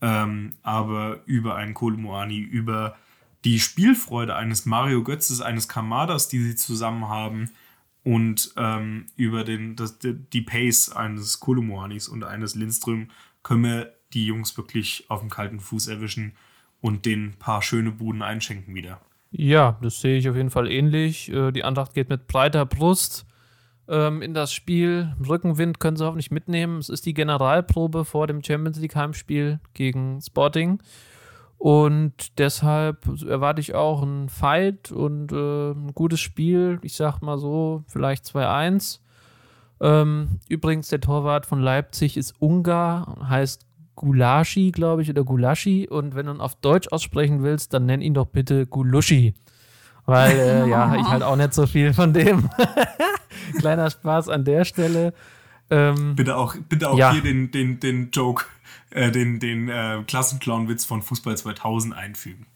[0.00, 2.96] ähm, aber über einen Kolomoani, über
[3.44, 7.48] die Spielfreude eines Mario Götzes, eines Kamadas, die sie zusammen haben
[8.04, 13.08] und ähm, über den, das, die Pace eines Kolomoanis und eines Lindström
[13.42, 16.32] können wir die Jungs wirklich auf dem kalten Fuß erwischen
[16.80, 19.00] und den paar schöne Buden einschenken wieder.
[19.30, 21.32] Ja, das sehe ich auf jeden Fall ähnlich.
[21.32, 23.24] Äh, die Andacht geht mit breiter Brust
[23.88, 25.14] ähm, in das Spiel.
[25.26, 26.78] Rückenwind können sie hoffentlich mitnehmen.
[26.78, 30.82] Es ist die Generalprobe vor dem Champions League Heimspiel gegen Sporting.
[31.62, 36.80] Und deshalb erwarte ich auch einen Fight und äh, ein gutes Spiel.
[36.82, 38.98] Ich sag mal so, vielleicht 2-1.
[39.80, 45.86] Ähm, übrigens, der Torwart von Leipzig ist Ungar, heißt Gulaschi, glaube ich, oder Gulaschi.
[45.88, 49.34] Und wenn du ihn auf Deutsch aussprechen willst, dann nenn ihn doch bitte Guluschi.
[50.04, 52.50] Weil, äh, ja, ich halt auch nicht so viel von dem.
[53.60, 55.14] Kleiner Spaß an der Stelle.
[55.72, 57.12] Ähm, bitte auch, bitte auch ja.
[57.12, 58.44] hier den, den, den Joke
[58.90, 62.46] äh, den, den äh, Klassenclown-Witz von Fußball 2000 einfügen.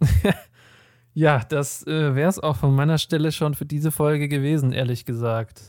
[1.14, 5.04] ja, das äh, wäre es auch von meiner Stelle schon für diese Folge gewesen, ehrlich
[5.04, 5.62] gesagt.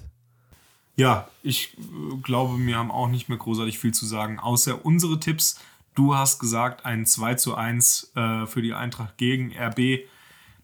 [0.96, 5.20] Ja, ich äh, glaube, wir haben auch nicht mehr großartig viel zu sagen, außer unsere
[5.20, 5.60] Tipps.
[5.96, 10.06] Du hast gesagt, ein 2 zu 1 äh, für die Eintracht gegen RB.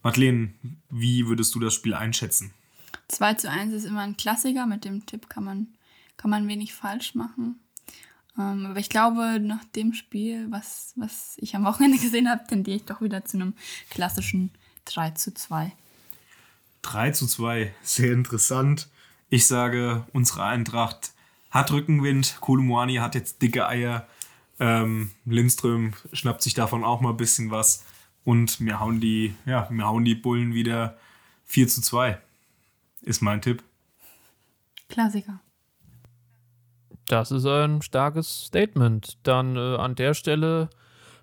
[0.03, 0.53] Madeleine,
[0.89, 2.53] wie würdest du das Spiel einschätzen?
[3.09, 4.65] 2 zu 1 ist immer ein Klassiker.
[4.65, 5.67] Mit dem Tipp kann man,
[6.17, 7.59] kann man wenig falsch machen.
[8.37, 12.77] Ähm, aber ich glaube, nach dem Spiel, was, was ich am Wochenende gesehen habe, tendiere
[12.77, 13.53] ich doch wieder zu einem
[13.89, 14.51] klassischen
[14.85, 15.71] 3 zu 2.
[16.81, 18.87] 3 zu 2, sehr interessant.
[19.29, 21.11] Ich sage, unsere Eintracht
[21.51, 22.37] hat Rückenwind.
[22.39, 24.07] Kolumuani hat jetzt dicke Eier.
[24.59, 27.85] Ähm, Lindström schnappt sich davon auch mal ein bisschen was.
[28.29, 30.95] Und wir hauen die, ja, wir hauen die Bullen wieder
[31.45, 32.19] 4 zu 2
[33.01, 33.63] ist mein Tipp.
[34.87, 35.39] Klassiker.
[37.07, 39.17] Das ist ein starkes Statement.
[39.23, 40.69] Dann äh, an der Stelle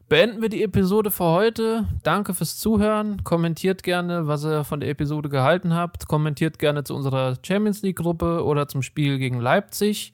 [0.09, 1.87] beenden wir die Episode für heute.
[2.03, 3.23] Danke fürs Zuhören.
[3.23, 6.09] Kommentiert gerne, was ihr von der Episode gehalten habt.
[6.09, 10.13] Kommentiert gerne zu unserer Champions League-Gruppe oder zum Spiel gegen Leipzig.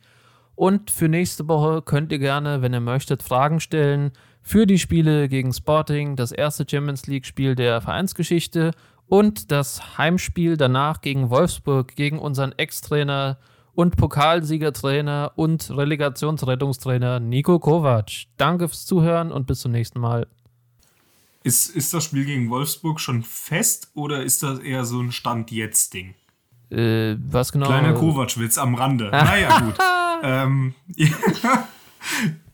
[0.57, 4.13] Und für nächste Woche könnt ihr gerne, wenn ihr möchtet, Fragen stellen
[4.43, 8.73] für die Spiele gegen Sporting, das erste Champions League-Spiel der Vereinsgeschichte
[9.07, 13.39] und das Heimspiel danach gegen Wolfsburg, gegen unseren Ex-Trainer
[13.75, 18.25] und Pokalsiegertrainer und Relegationsrettungstrainer Nico Kovac.
[18.37, 20.27] Danke fürs Zuhören und bis zum nächsten Mal.
[21.45, 26.15] Ist, ist das Spiel gegen Wolfsburg schon fest oder ist das eher so ein Stand-Jetzt-Ding?
[26.71, 27.67] Äh, was genau?
[27.67, 29.11] Kleiner Kovac-Witz am Rande.
[29.11, 29.75] naja, gut.
[30.23, 30.75] ähm,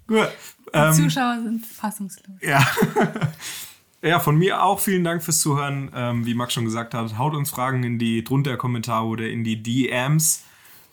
[0.06, 0.28] gut.
[0.74, 2.36] Die ähm, Zuschauer sind fassungslos.
[2.40, 2.66] Ja.
[4.00, 5.90] Ja, von mir auch vielen Dank fürs Zuhören.
[5.92, 9.42] Ähm, wie Max schon gesagt hat, haut uns Fragen in die drunter Kommentare oder in
[9.42, 10.44] die DMs.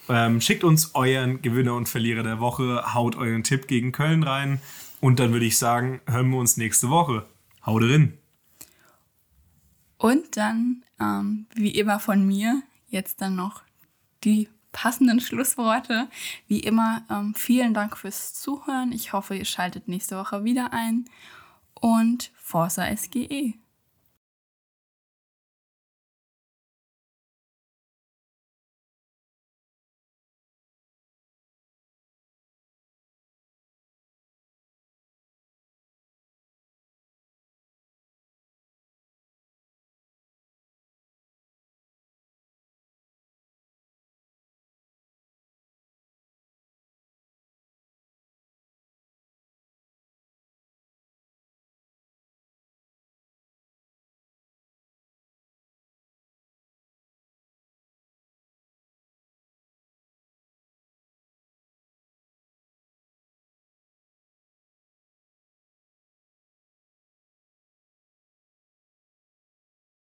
[0.09, 4.59] Ähm, schickt uns euren Gewinner und Verlierer der Woche, haut euren Tipp gegen Köln rein.
[5.01, 7.26] Und dann würde ich sagen, hören wir uns nächste Woche.
[7.63, 8.17] Haut rein.
[9.97, 13.61] Und dann, ähm, wie immer von mir, jetzt dann noch
[14.23, 16.09] die passenden Schlussworte.
[16.47, 18.91] Wie immer, ähm, vielen Dank fürs Zuhören.
[18.91, 21.05] Ich hoffe, ihr schaltet nächste Woche wieder ein
[21.73, 23.53] und Forza SGE.